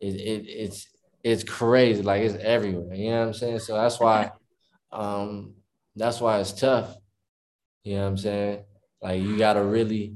[0.01, 0.88] it, it it's
[1.24, 2.01] it's crazy.
[2.01, 2.95] Like it's everywhere.
[2.95, 3.59] You know what I'm saying?
[3.59, 4.32] So that's why
[4.91, 5.53] um
[5.95, 6.95] that's why it's tough.
[7.84, 8.64] You know what I'm saying?
[9.01, 10.16] Like you gotta really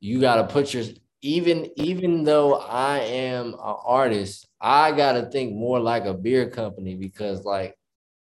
[0.00, 0.84] you gotta put your
[1.22, 6.94] even even though I am an artist, I gotta think more like a beer company
[6.94, 7.76] because like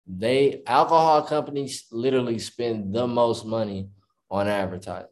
[0.07, 3.89] they alcohol companies literally spend the most money
[4.31, 5.11] on advertising.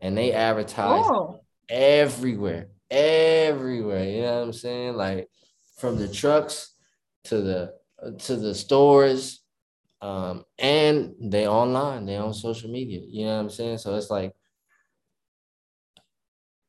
[0.00, 1.40] And they advertise oh.
[1.68, 4.94] everywhere everywhere you know what i'm saying?
[4.94, 5.28] Like
[5.76, 6.74] from the trucks
[7.24, 7.74] to the
[8.18, 9.42] to the stores
[10.02, 13.78] um, and they online they on social media you know what i'm saying?
[13.78, 14.32] So it's like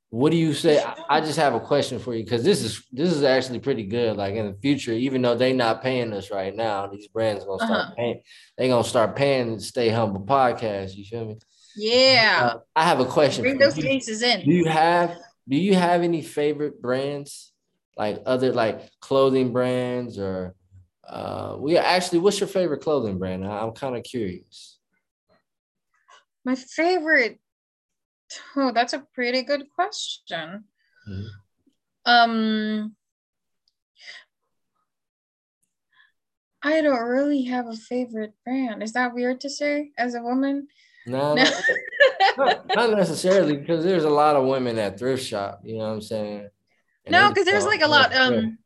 [0.10, 0.82] what do you say?
[0.82, 3.84] I, I just have a question for you because this is this is actually pretty
[3.84, 7.44] good like in the future even though they're not paying us right now these brands
[7.44, 7.96] gonna start uh-huh.
[7.96, 8.22] paying
[8.58, 11.38] they gonna start paying stay humble podcast you feel me?
[11.76, 12.52] Yeah.
[12.54, 14.46] Uh, i have a question bring those cases in.
[14.46, 17.52] Do you have do you have any favorite brands?
[17.98, 20.56] Like other like clothing brands or
[21.08, 23.46] uh we actually what's your favorite clothing brand?
[23.46, 24.80] I, i'm kind of curious.
[26.46, 27.42] My favorite
[28.56, 30.64] oh that's a pretty good question
[31.08, 31.28] mm-hmm.
[32.06, 32.96] um
[36.64, 38.82] I don't really have a favorite brand.
[38.84, 40.68] Is that weird to say as a woman?
[41.06, 41.44] No, no.
[42.38, 45.62] not, not, necessarily because there's a lot of women at thrift shop.
[45.64, 46.50] You know what I'm saying?
[47.08, 48.14] no, because there's like a lot.
[48.14, 48.58] Um,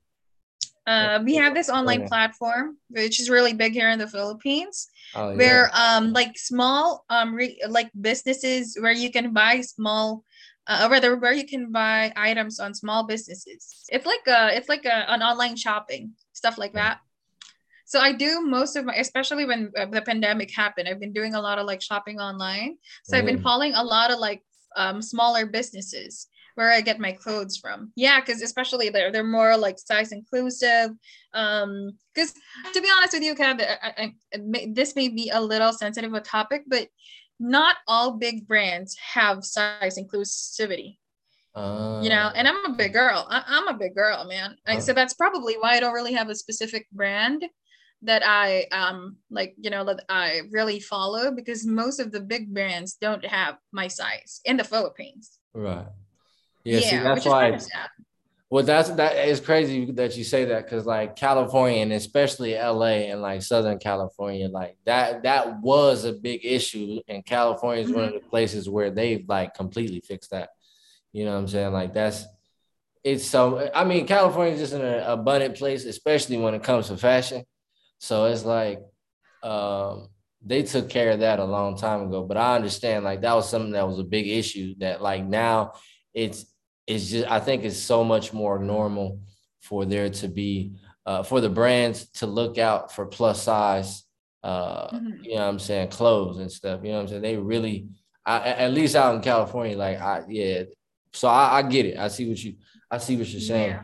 [0.88, 5.36] uh, we have this online platform which is really big here in the Philippines, oh,
[5.36, 10.24] where um like small um re- like businesses where you can buy small.
[10.68, 13.84] Uh, rather, where you can buy items on small businesses.
[13.90, 17.00] It's like a, it's like a, an online shopping stuff like that.
[17.86, 20.88] So I do most of my, especially when uh, the pandemic happened.
[20.88, 22.78] I've been doing a lot of like shopping online.
[23.04, 23.20] So mm.
[23.20, 23.44] I've been mm.
[23.44, 24.44] following a lot of like
[24.78, 27.92] um, smaller businesses where I get my clothes from.
[27.96, 30.92] Yeah, because especially they're they're more like size inclusive.
[31.34, 32.34] Um, because
[32.74, 36.22] to be honest with you, Kev, I, I, this may be a little sensitive a
[36.22, 36.88] topic, but
[37.40, 40.98] not all big brands have size inclusivity.
[41.54, 43.28] Uh, you know, and I'm a big girl.
[43.30, 44.56] I, am a big girl, man.
[44.66, 47.44] Uh, so that's probably why I don't really have a specific brand
[48.04, 52.52] that I um like you know that I really follow because most of the big
[52.54, 55.40] brands don't have my size in the Philippines.
[55.54, 55.86] Right.
[56.64, 57.60] Yeah, yeah see, that's why.
[58.50, 63.08] Well, that's that is crazy that you say that because like California and especially LA
[63.08, 67.96] and like Southern California, like that that was a big issue, and California is mm-hmm.
[67.96, 68.24] one of mm-hmm.
[68.26, 70.50] the places where they've like completely fixed that.
[71.14, 71.72] You know what I'm saying?
[71.72, 72.26] Like that's
[73.04, 73.72] it's so.
[73.74, 77.46] I mean, California is just an abundant place, especially when it comes to fashion.
[78.00, 78.82] So it's like
[79.44, 80.10] um,
[80.46, 82.24] they took care of that a long time ago.
[82.24, 85.74] But I understand like that was something that was a big issue that like now
[86.14, 86.46] it's
[86.96, 89.20] it's just I think it's so much more normal
[89.62, 90.74] for there to be
[91.06, 94.04] uh, for the brands to look out for plus size
[94.44, 95.24] uh mm-hmm.
[95.24, 97.88] you know what I'm saying clothes and stuff you know what I'm saying they really
[98.26, 100.64] I, at least out in California like I yeah
[101.14, 102.56] so I, I, get it I see what you
[102.90, 103.82] I see what you're saying yeah.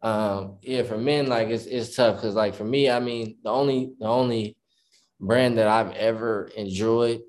[0.00, 3.50] Um, yeah, for men, like it's it's tough because like for me, I mean, the
[3.50, 4.56] only the only
[5.20, 7.20] brand that I've ever enjoyed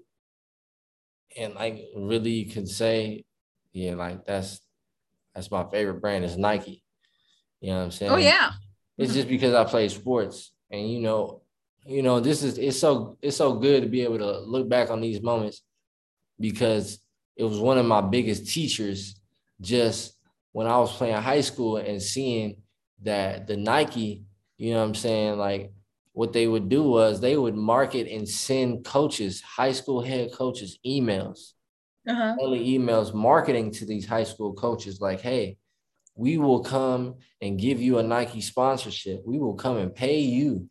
[1.36, 3.24] and like really can say,
[3.74, 4.62] yeah, like that's
[5.40, 6.84] that's my favorite brand is Nike.
[7.62, 8.12] You know what I'm saying?
[8.12, 8.52] Oh yeah.
[8.98, 9.20] It's mm-hmm.
[9.20, 11.44] just because I play sports and you know,
[11.86, 14.92] you know, this is it's so it's so good to be able to look back
[14.92, 15.62] on these moments
[16.42, 17.00] because
[17.38, 19.18] it was one of my biggest teachers
[19.62, 20.18] just
[20.52, 22.58] when I was playing high school and seeing
[23.04, 24.26] that the Nike,
[24.58, 25.72] you know what I'm saying, like
[26.12, 30.80] what they would do was they would market and send coaches, high school head coaches,
[30.86, 31.54] emails,
[32.10, 32.36] uh-huh.
[32.40, 35.58] emails marketing to these high school coaches like, hey,
[36.16, 39.22] we will come and give you a Nike sponsorship.
[39.26, 40.70] We will come and pay you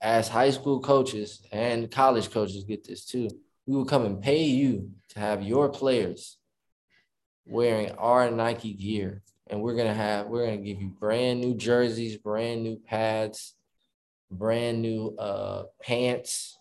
[0.00, 3.28] as high school coaches and college coaches get this too.
[3.66, 6.38] We will come and pay you to have your players
[7.46, 9.22] wearing our Nike gear.
[9.48, 13.54] And we're gonna have, we're gonna give you brand new jerseys, brand new pads,
[14.30, 16.58] brand new uh pants.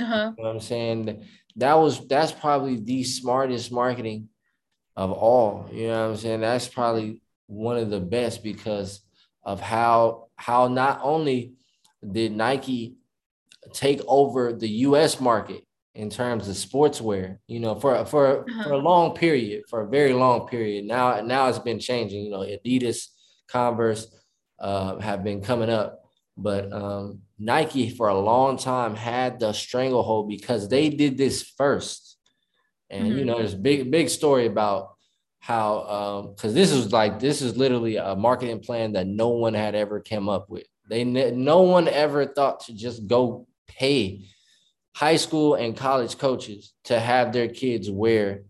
[0.00, 0.32] Uh-huh.
[0.36, 1.26] You know what I'm saying?
[1.56, 4.28] That was that's probably the smartest marketing
[4.96, 5.68] of all.
[5.72, 6.40] You know what I'm saying?
[6.40, 9.00] That's probably one of the best because
[9.42, 11.54] of how how not only
[12.08, 12.96] did Nike
[13.72, 18.64] take over the US market in terms of sportswear, you know, for for uh-huh.
[18.64, 20.84] for a long period, for a very long period.
[20.84, 23.08] Now now it's been changing, you know, Adidas,
[23.48, 24.06] Converse
[24.60, 25.99] uh, have been coming up
[26.36, 32.18] but um, Nike for a long time had the stranglehold because they did this first.
[32.88, 33.18] And mm-hmm.
[33.18, 34.94] you know, there's big big story about
[35.38, 39.54] how because um, this is like this is literally a marketing plan that no one
[39.54, 40.66] had ever come up with.
[40.88, 44.26] They no one ever thought to just go pay
[44.94, 48.42] high school and college coaches to have their kids wear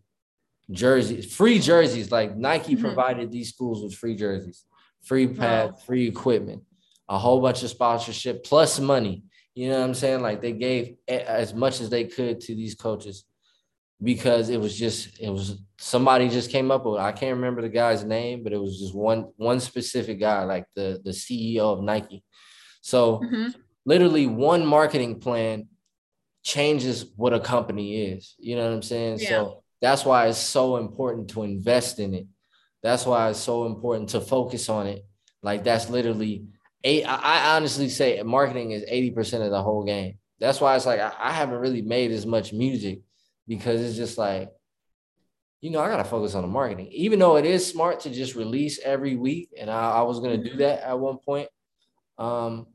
[0.71, 2.11] jerseys, free jerseys.
[2.11, 2.85] Like Nike mm-hmm.
[2.85, 4.65] provided these schools with free jerseys,
[5.05, 5.79] free pads, wow.
[5.85, 6.63] free equipment
[7.11, 9.25] a whole bunch of sponsorship plus money.
[9.55, 10.21] You know what I'm saying?
[10.21, 13.25] Like they gave as much as they could to these coaches
[14.03, 17.69] because it was just it was somebody just came up with I can't remember the
[17.69, 21.83] guy's name, but it was just one one specific guy, like the the CEO of
[21.83, 22.23] Nike.
[22.81, 23.49] So mm-hmm.
[23.85, 25.67] literally one marketing plan
[26.45, 28.37] changes what a company is.
[28.39, 29.19] You know what I'm saying?
[29.19, 29.29] Yeah.
[29.29, 32.27] So that's why it's so important to invest in it.
[32.85, 35.05] That's why it's so important to focus on it.
[35.43, 36.47] Like that's literally
[36.85, 40.19] eight, I honestly say marketing is 80% of the whole game.
[40.39, 43.01] That's why it's like I, I haven't really made as much music
[43.47, 44.51] because it's just like,
[45.61, 46.89] you know, I gotta focus on the marketing.
[46.93, 50.43] Even though it is smart to just release every week, and I, I was gonna
[50.43, 51.49] do that at one point.
[52.17, 52.67] Um,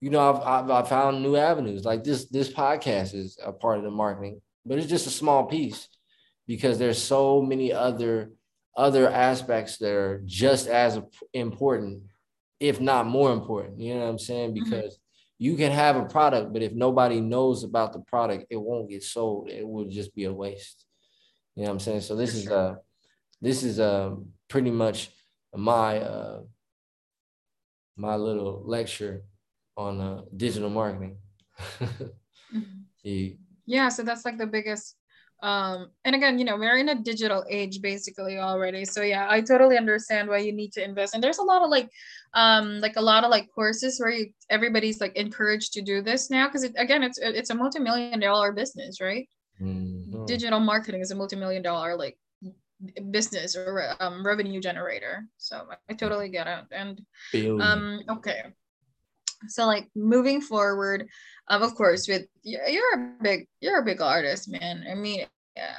[0.00, 1.84] you know, I've, I've, I've found new avenues.
[1.84, 5.46] Like this this podcast is a part of the marketing, but it's just a small
[5.46, 5.88] piece
[6.46, 8.32] because there's so many other
[8.76, 11.00] other aspects that are just as
[11.32, 12.02] important
[12.60, 13.80] if not more important.
[13.80, 14.54] You know what I'm saying?
[14.54, 14.64] Mm-hmm.
[14.64, 15.44] Because mm-hmm.
[15.44, 19.02] you can have a product, but if nobody knows about the product, it won't get
[19.02, 19.48] sold.
[19.48, 20.84] It will just be a waste.
[21.54, 22.02] You know what I'm saying?
[22.02, 22.76] So this is uh
[23.40, 24.14] this is uh
[24.48, 25.10] pretty much
[25.54, 26.40] my uh
[27.96, 29.22] my little lecture
[29.76, 31.18] on uh digital marketing.
[31.80, 32.60] mm-hmm.
[33.02, 33.30] yeah.
[33.66, 34.97] yeah, so that's like the biggest
[35.42, 38.84] um and again you know we're in a digital age basically already.
[38.84, 41.14] So yeah i totally understand why you need to invest.
[41.14, 41.88] And there's a lot of like
[42.34, 46.30] um like a lot of like courses where you, everybody's like encouraged to do this
[46.30, 46.46] now.
[46.48, 49.28] Because it, again it's it's a multi-million dollar business right?
[49.60, 50.24] Mm-hmm.
[50.26, 52.16] digital marketing is a multi-million dollar like
[53.10, 55.24] business or um, revenue generator.
[55.36, 56.64] So i totally get it.
[56.70, 57.00] And
[57.60, 58.42] um okay
[59.46, 61.06] so like moving forward
[61.48, 65.24] um of course with you're a big you're a big artist man i mean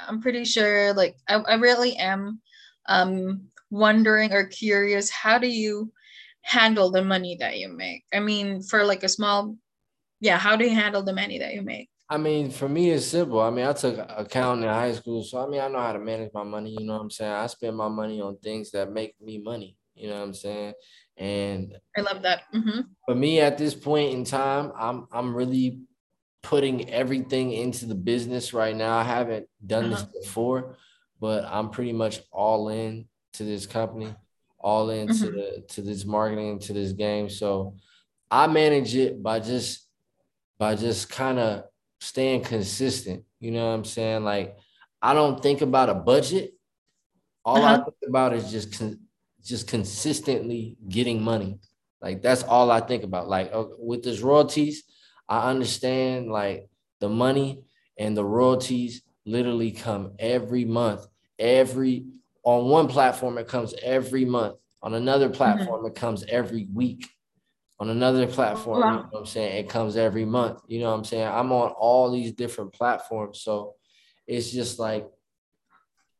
[0.06, 2.40] i'm pretty sure like I, I really am
[2.88, 5.92] um wondering or curious how do you
[6.42, 9.56] handle the money that you make i mean for like a small
[10.20, 13.06] yeah how do you handle the money that you make I mean, for me, it's
[13.06, 13.38] simple.
[13.38, 16.00] I mean, I took accounting in high school, so I mean, I know how to
[16.00, 16.70] manage my money.
[16.76, 17.30] You know what I'm saying?
[17.30, 19.76] I spend my money on things that make me money.
[19.94, 20.74] You know what I'm saying?
[21.16, 22.42] And I love that.
[22.54, 22.80] Mm-hmm.
[23.06, 25.80] For me, at this point in time, I'm I'm really
[26.42, 28.96] putting everything into the business right now.
[28.96, 30.06] I haven't done uh-huh.
[30.12, 30.76] this before,
[31.20, 34.14] but I'm pretty much all in to this company,
[34.58, 35.36] all into mm-hmm.
[35.36, 37.28] the, to this marketing, to this game.
[37.28, 37.74] So
[38.30, 39.86] I manage it by just
[40.58, 41.64] by just kind of
[42.00, 43.24] staying consistent.
[43.40, 44.24] You know what I'm saying?
[44.24, 44.56] Like
[45.02, 46.54] I don't think about a budget.
[47.44, 47.74] All uh-huh.
[47.74, 48.99] I think about is just con-
[49.44, 51.58] just consistently getting money.
[52.00, 53.28] Like that's all I think about.
[53.28, 54.84] Like uh, with this royalties,
[55.28, 56.68] I understand like
[57.00, 57.62] the money
[57.98, 61.06] and the royalties literally come every month.
[61.38, 62.06] Every
[62.42, 64.56] on one platform, it comes every month.
[64.82, 65.36] On another mm-hmm.
[65.36, 65.88] platform, mm-hmm.
[65.88, 67.06] it comes every week.
[67.78, 68.88] On another platform, wow.
[68.88, 69.64] you know what I'm saying?
[69.64, 70.60] It comes every month.
[70.68, 71.26] You know what I'm saying?
[71.26, 73.40] I'm on all these different platforms.
[73.40, 73.74] So
[74.26, 75.08] it's just like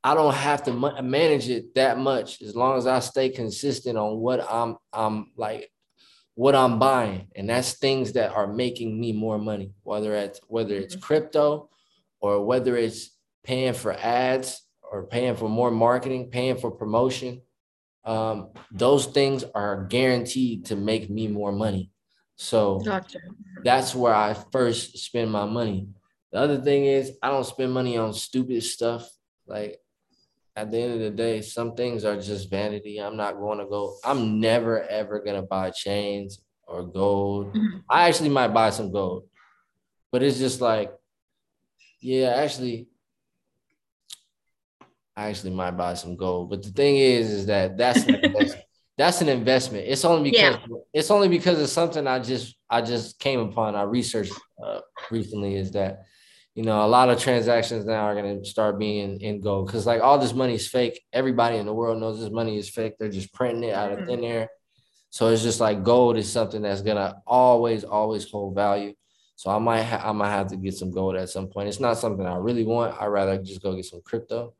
[0.03, 0.73] I don't have to
[1.03, 5.71] manage it that much as long as I stay consistent on what I'm I'm like
[6.35, 7.29] what I'm buying.
[7.37, 11.05] And that's things that are making me more money whether it's whether it's mm-hmm.
[11.05, 11.69] crypto
[12.21, 13.11] or whether it's
[13.45, 17.43] paying for ads or paying for more marketing paying for promotion.
[18.05, 21.91] Um, those things are guaranteed to make me more money.
[22.37, 23.19] So gotcha.
[23.63, 25.89] that's where I first spend my money.
[26.33, 29.07] The other thing is I don't spend money on stupid stuff.
[29.47, 29.79] Like
[30.57, 32.99] at the end of the day, some things are just vanity.
[32.99, 37.55] I'm not going to go, I'm never ever going to buy chains or gold.
[37.55, 37.79] Mm-hmm.
[37.89, 39.25] I actually might buy some gold,
[40.13, 40.93] but it's just like,
[42.01, 42.89] yeah, actually,
[45.17, 46.51] I actually might buy some gold.
[46.51, 48.35] But the thing is, is that that's an
[48.99, 49.85] that's an investment.
[49.87, 50.77] It's only because yeah.
[50.93, 53.75] it's only because of something I just I just came upon.
[53.75, 54.33] I researched
[54.63, 54.81] uh,
[55.11, 56.05] recently is that
[56.55, 59.87] you know, a lot of transactions now are going to start being in gold because
[59.87, 61.01] like all this money is fake.
[61.13, 62.95] Everybody in the world knows this money is fake.
[62.99, 64.49] They're just printing it out of thin air.
[65.11, 68.95] So it's just like gold is something that's gonna always, always hold value.
[69.37, 71.69] So I might, ha- I might have to get some gold at some point.
[71.69, 73.01] It's not something I really want.
[73.01, 74.55] I'd rather just go get some crypto.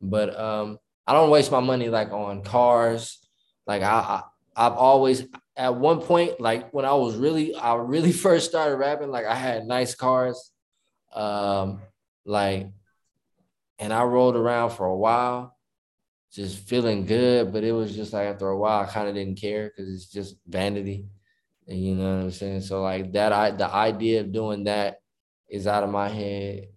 [0.00, 3.18] But um, I don't waste my money like on cars.
[3.66, 4.22] Like I,
[4.56, 5.24] I, I've always
[5.56, 9.34] at one point, like when I was really, I really first started rapping, like I
[9.34, 10.52] had nice cars
[11.14, 11.80] um,
[12.24, 12.68] like,
[13.78, 15.56] and I rolled around for a while,
[16.32, 19.40] just feeling good, but it was just like after a while, I kind of didn't
[19.40, 21.06] care because it's just vanity.
[21.66, 22.62] And you know what I'm saying?
[22.62, 24.98] So like that, I the idea of doing that
[25.48, 26.68] is out of my head.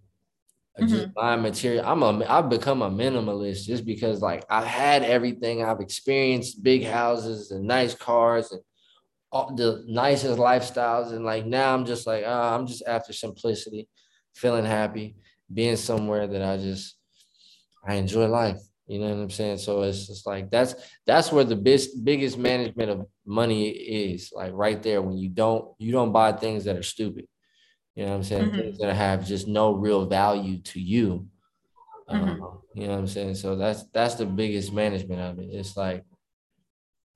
[0.78, 0.88] Mm-hmm.
[0.88, 1.84] Just buying material.
[1.84, 5.64] I'm a I've become a minimalist just because like I've had everything.
[5.64, 8.62] I've experienced big houses and nice cars and
[9.32, 11.12] all the nicest lifestyles.
[11.12, 13.88] And like now I'm just like, uh, I'm just after simplicity
[14.38, 15.16] feeling happy,
[15.52, 16.96] being somewhere that I just
[17.86, 18.58] I enjoy life.
[18.86, 19.58] You know what I'm saying?
[19.58, 20.74] So it's just like that's
[21.06, 25.74] that's where the biggest biggest management of money is, like right there when you don't
[25.78, 27.26] you don't buy things that are stupid.
[27.94, 28.44] You know what I'm saying?
[28.44, 28.58] Mm-hmm.
[28.58, 31.26] Things that have just no real value to you.
[32.08, 32.42] Mm-hmm.
[32.42, 33.34] Um, you know what I'm saying?
[33.34, 35.50] So that's that's the biggest management of it.
[35.52, 36.04] It's like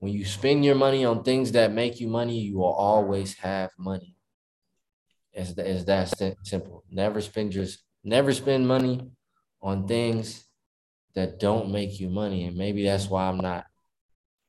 [0.00, 3.70] when you spend your money on things that make you money, you will always have
[3.78, 4.11] money.
[5.32, 6.84] It's, it's that simple.
[6.90, 7.66] Never spend your
[8.04, 9.10] never spend money
[9.62, 10.44] on things
[11.14, 13.64] that don't make you money, and maybe that's why I'm not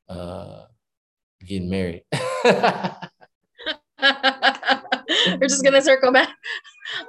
[0.10, 0.66] uh,
[1.46, 2.04] getting married.
[4.02, 6.30] We're just gonna circle back.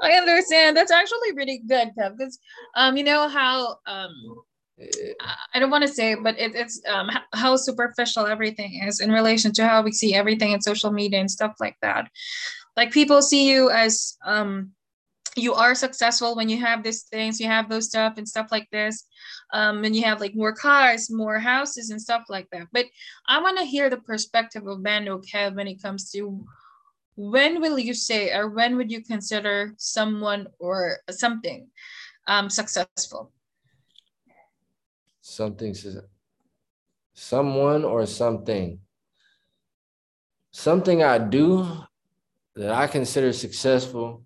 [0.01, 0.77] I understand.
[0.77, 2.16] That's actually really good, Kev.
[2.16, 2.39] Because
[2.77, 4.45] um, you know how um,
[5.53, 9.53] I don't want to say, but it, it's um how superficial everything is in relation
[9.55, 12.09] to how we see everything in social media and stuff like that
[12.77, 14.70] like people see you as um
[15.37, 18.68] you are successful when you have these things you have those stuff and stuff like
[18.70, 19.05] this
[19.53, 22.66] um and you have like more cars more houses and stuff like that.
[22.72, 22.87] But
[23.27, 26.45] i want to hear the perspective of Bando Kev when it comes to
[27.16, 31.68] when will you say or when would you consider someone or something
[32.27, 33.33] um successful?
[35.20, 35.75] Something
[37.14, 38.81] someone or something.
[40.51, 41.66] Something i do
[42.57, 44.25] that I consider successful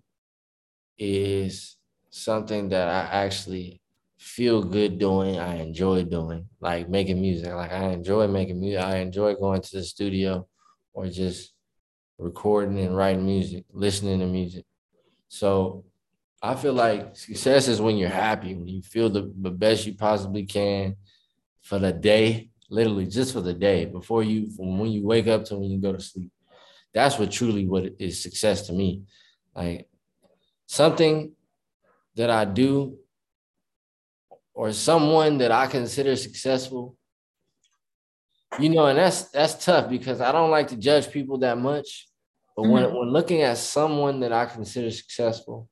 [0.99, 1.77] is
[2.11, 3.81] something that I actually
[4.19, 5.39] feel good doing.
[5.39, 7.53] I enjoy doing, like making music.
[7.53, 8.83] Like I enjoy making music.
[8.83, 10.47] I enjoy going to the studio
[10.93, 11.55] or just
[12.19, 14.65] recording and writing music, listening to music.
[15.29, 15.85] So
[16.43, 19.95] I feel like success is when you're happy, when you feel the, the best you
[19.95, 20.97] possibly can
[21.63, 25.45] for the day, literally just for the day, before you, from when you wake up
[25.47, 26.31] to when you go to sleep
[26.99, 29.05] that's what truly what is success to me.
[29.55, 29.89] Like
[30.67, 31.33] something
[32.17, 32.99] that I do
[34.53, 36.97] or someone that I consider successful.
[38.59, 42.09] You know, and that's that's tough because I don't like to judge people that much.
[42.57, 42.73] But mm-hmm.
[42.73, 45.69] when when looking at someone that I consider successful,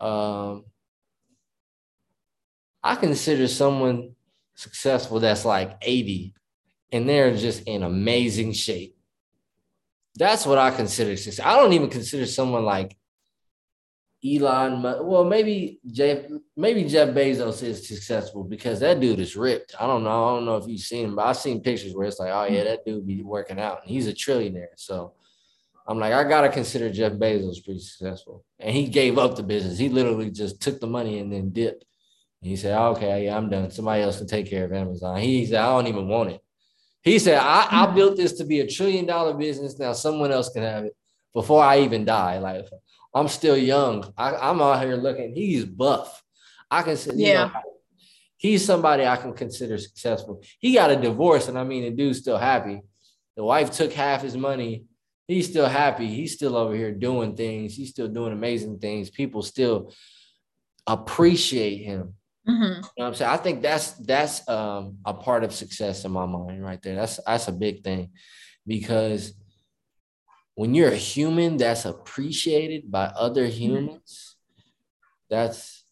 [0.00, 0.64] um,
[2.82, 4.14] I consider someone
[4.54, 6.32] successful that's like 80
[6.92, 8.93] and they're just in amazing shape.
[10.16, 11.44] That's what I consider success.
[11.44, 12.96] I don't even consider someone like
[14.24, 14.82] Elon.
[14.82, 16.24] Well, maybe Jeff,
[16.56, 19.74] maybe Jeff Bezos is successful because that dude is ripped.
[19.78, 20.24] I don't know.
[20.24, 22.44] I don't know if you've seen him, but I've seen pictures where it's like, oh
[22.44, 24.68] yeah, that dude be working out, and he's a trillionaire.
[24.76, 25.12] So
[25.86, 29.78] I'm like, I gotta consider Jeff Bezos pretty successful, and he gave up the business.
[29.78, 31.84] He literally just took the money and then dipped.
[32.40, 33.70] And He said, okay, yeah, I'm done.
[33.70, 35.18] Somebody else can take care of Amazon.
[35.18, 36.43] He said, I don't even want it.
[37.04, 39.78] He said, I, I built this to be a trillion dollar business.
[39.78, 40.96] Now someone else can have it
[41.34, 42.38] before I even die.
[42.38, 42.64] Like
[43.14, 44.12] I'm still young.
[44.16, 45.34] I, am out here looking.
[45.34, 46.22] He's buff.
[46.70, 47.44] I can say, yeah.
[47.44, 47.52] Know,
[48.38, 50.42] he's somebody I can consider successful.
[50.58, 52.80] He got a divorce, and I mean, the dude's still happy.
[53.36, 54.84] The wife took half his money.
[55.28, 56.06] He's still happy.
[56.06, 57.74] He's still over here doing things.
[57.74, 59.10] He's still doing amazing things.
[59.10, 59.92] People still
[60.86, 62.14] appreciate him.
[62.48, 62.62] Mm-hmm.
[62.62, 63.30] You know what I'm saying?
[63.30, 66.94] I think that's that's um, a part of success in my mind right there.
[66.94, 68.10] That's that's a big thing
[68.66, 69.32] because
[70.54, 73.56] when you're a human that's appreciated by other mm-hmm.
[73.56, 74.36] humans,
[75.30, 75.84] that's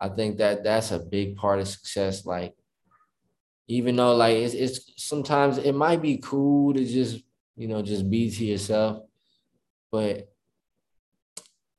[0.00, 2.26] I think that that's a big part of success.
[2.26, 2.54] Like,
[3.68, 7.22] even though like it's, it's sometimes it might be cool to just
[7.56, 9.02] you know just be to yourself,
[9.92, 10.32] but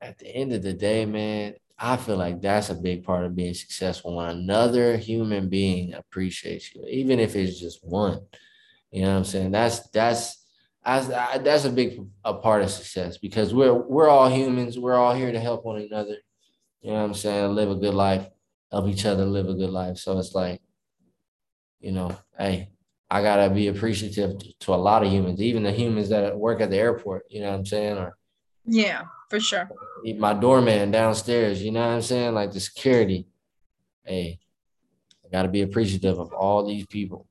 [0.00, 3.36] at the end of the day, man, I feel like that's a big part of
[3.36, 8.20] being successful when another human being appreciates you, even if it's just one.
[8.90, 9.50] You know what I'm saying?
[9.52, 10.44] That's that's
[10.84, 14.78] I, that's a big a part of success because we're we're all humans.
[14.78, 16.16] We're all here to help one another.
[16.80, 17.54] You know what I'm saying?
[17.54, 18.26] Live a good life,
[18.72, 19.98] help each other live a good life.
[19.98, 20.60] So it's like,
[21.80, 22.70] you know, hey,
[23.10, 26.60] I gotta be appreciative to, to a lot of humans, even the humans that work
[26.60, 27.24] at the airport.
[27.28, 27.98] You know what I'm saying?
[27.98, 28.16] Or
[28.64, 29.68] yeah, for sure.
[30.16, 32.34] My doorman downstairs, you know what I'm saying?
[32.34, 33.26] Like the security.
[34.04, 34.38] Hey,
[35.24, 37.26] I got to be appreciative of all these people.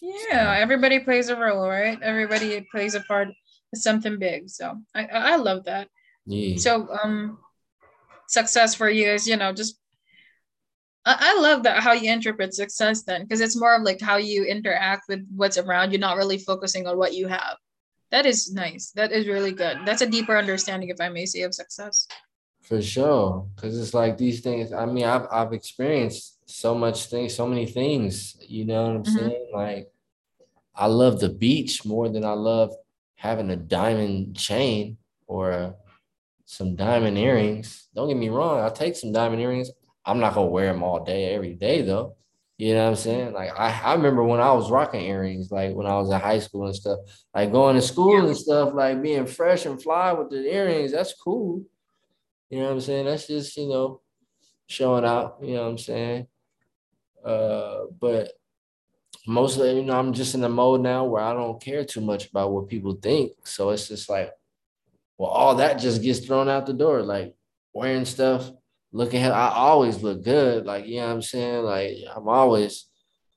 [0.00, 1.98] Yeah, everybody plays a role, right?
[2.02, 3.34] Everybody plays a part of
[3.74, 4.50] something big.
[4.50, 5.88] So I I love that.
[6.26, 6.56] Yeah.
[6.58, 7.38] So um
[8.28, 9.78] success for you is, you know, just
[11.04, 14.16] I, I love that how you interpret success then, because it's more of like how
[14.16, 17.56] you interact with what's around you, not really focusing on what you have.
[18.12, 18.90] That is nice.
[18.90, 19.78] That is really good.
[19.86, 22.06] That's a deeper understanding, if I may say, of success.
[22.60, 24.72] For sure, because it's like these things.
[24.72, 28.36] I mean, I've I've experienced so much things, so many things.
[28.40, 29.18] You know what I'm mm-hmm.
[29.18, 29.50] saying?
[29.52, 29.90] Like,
[30.76, 32.72] I love the beach more than I love
[33.14, 35.74] having a diamond chain or a,
[36.44, 37.88] some diamond earrings.
[37.94, 38.60] Don't get me wrong.
[38.60, 39.70] I'll take some diamond earrings.
[40.04, 42.16] I'm not gonna wear them all day, every day though.
[42.62, 43.32] You know what I'm saying?
[43.32, 46.38] Like I, I remember when I was rocking earrings, like when I was in high
[46.38, 47.00] school and stuff,
[47.34, 51.12] like going to school and stuff, like being fresh and fly with the earrings, that's
[51.12, 51.64] cool.
[52.50, 53.06] You know what I'm saying?
[53.06, 54.00] That's just, you know,
[54.68, 56.26] showing out, you know what I'm saying?
[57.24, 58.30] Uh, but
[59.26, 62.30] mostly, you know, I'm just in the mode now where I don't care too much
[62.30, 63.32] about what people think.
[63.42, 64.30] So it's just like,
[65.18, 67.02] well, all that just gets thrown out the door.
[67.02, 67.34] Like
[67.74, 68.52] wearing stuff
[68.92, 70.66] looking at, I always look good.
[70.66, 71.64] Like, you know what I'm saying?
[71.64, 72.86] Like I'm always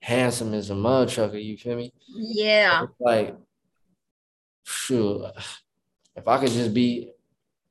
[0.01, 1.91] handsome as a mud trucker, you feel me?
[2.07, 2.85] Yeah.
[2.99, 3.35] like
[4.63, 5.25] shoot.
[6.15, 7.11] If I could just be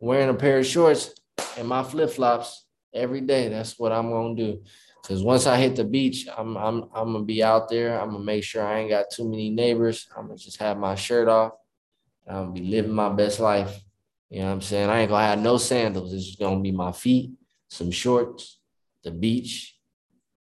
[0.00, 1.14] wearing a pair of shorts
[1.56, 4.62] and my flip-flops every day, that's what I'm gonna do.
[5.06, 8.00] Cause once I hit the beach, I'm I'm I'm gonna be out there.
[8.00, 10.08] I'm gonna make sure I ain't got too many neighbors.
[10.16, 11.52] I'm gonna just have my shirt off.
[12.26, 13.80] I'm gonna be living my best life.
[14.30, 14.88] You know what I'm saying?
[14.88, 16.14] I ain't gonna have no sandals.
[16.14, 17.32] It's just gonna be my feet
[17.74, 18.60] some shorts,
[19.02, 19.76] the beach,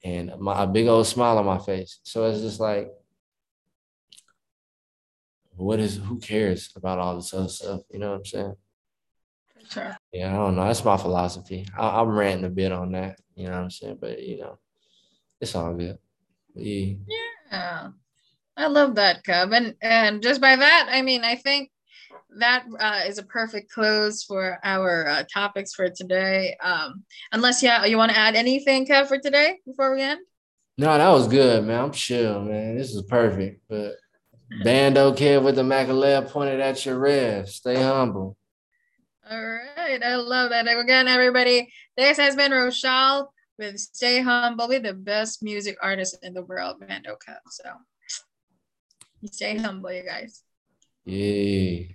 [0.02, 2.00] and my, a big old smile on my face.
[2.02, 2.90] So it's just like,
[5.56, 7.82] what is, who cares about all this other stuff?
[7.92, 8.54] You know what I'm saying?
[9.70, 9.96] Sure.
[10.12, 10.64] Yeah, I don't know.
[10.64, 11.66] That's my philosophy.
[11.78, 13.20] I, am ranting a bit on that.
[13.36, 13.98] You know what I'm saying?
[14.00, 14.58] But, you know,
[15.40, 15.98] it's all good.
[16.56, 16.94] Yeah.
[17.52, 17.88] yeah.
[18.56, 19.54] I love that, Kev.
[19.56, 21.70] And, and just by that, I mean, I think
[22.38, 26.56] that uh, is a perfect close for our uh, topics for today.
[26.62, 30.20] Um, unless yeah, you want to add anything, Kev, for today before we end?
[30.78, 31.84] No, that was good, man.
[31.84, 32.76] I'm chill, man.
[32.76, 33.62] This is perfect.
[33.68, 33.96] But
[34.64, 37.48] Bando Kev with the Mack Elev pointed at your rev.
[37.48, 38.36] Stay humble.
[39.30, 40.02] All right.
[40.02, 40.66] I love that.
[40.66, 46.34] Again, everybody, this has been Rochelle with Stay Humble with the best music artist in
[46.34, 47.36] the world, Bando Kev.
[47.50, 47.64] So
[49.30, 50.42] stay humble, you guys.
[51.04, 51.92] Yeah.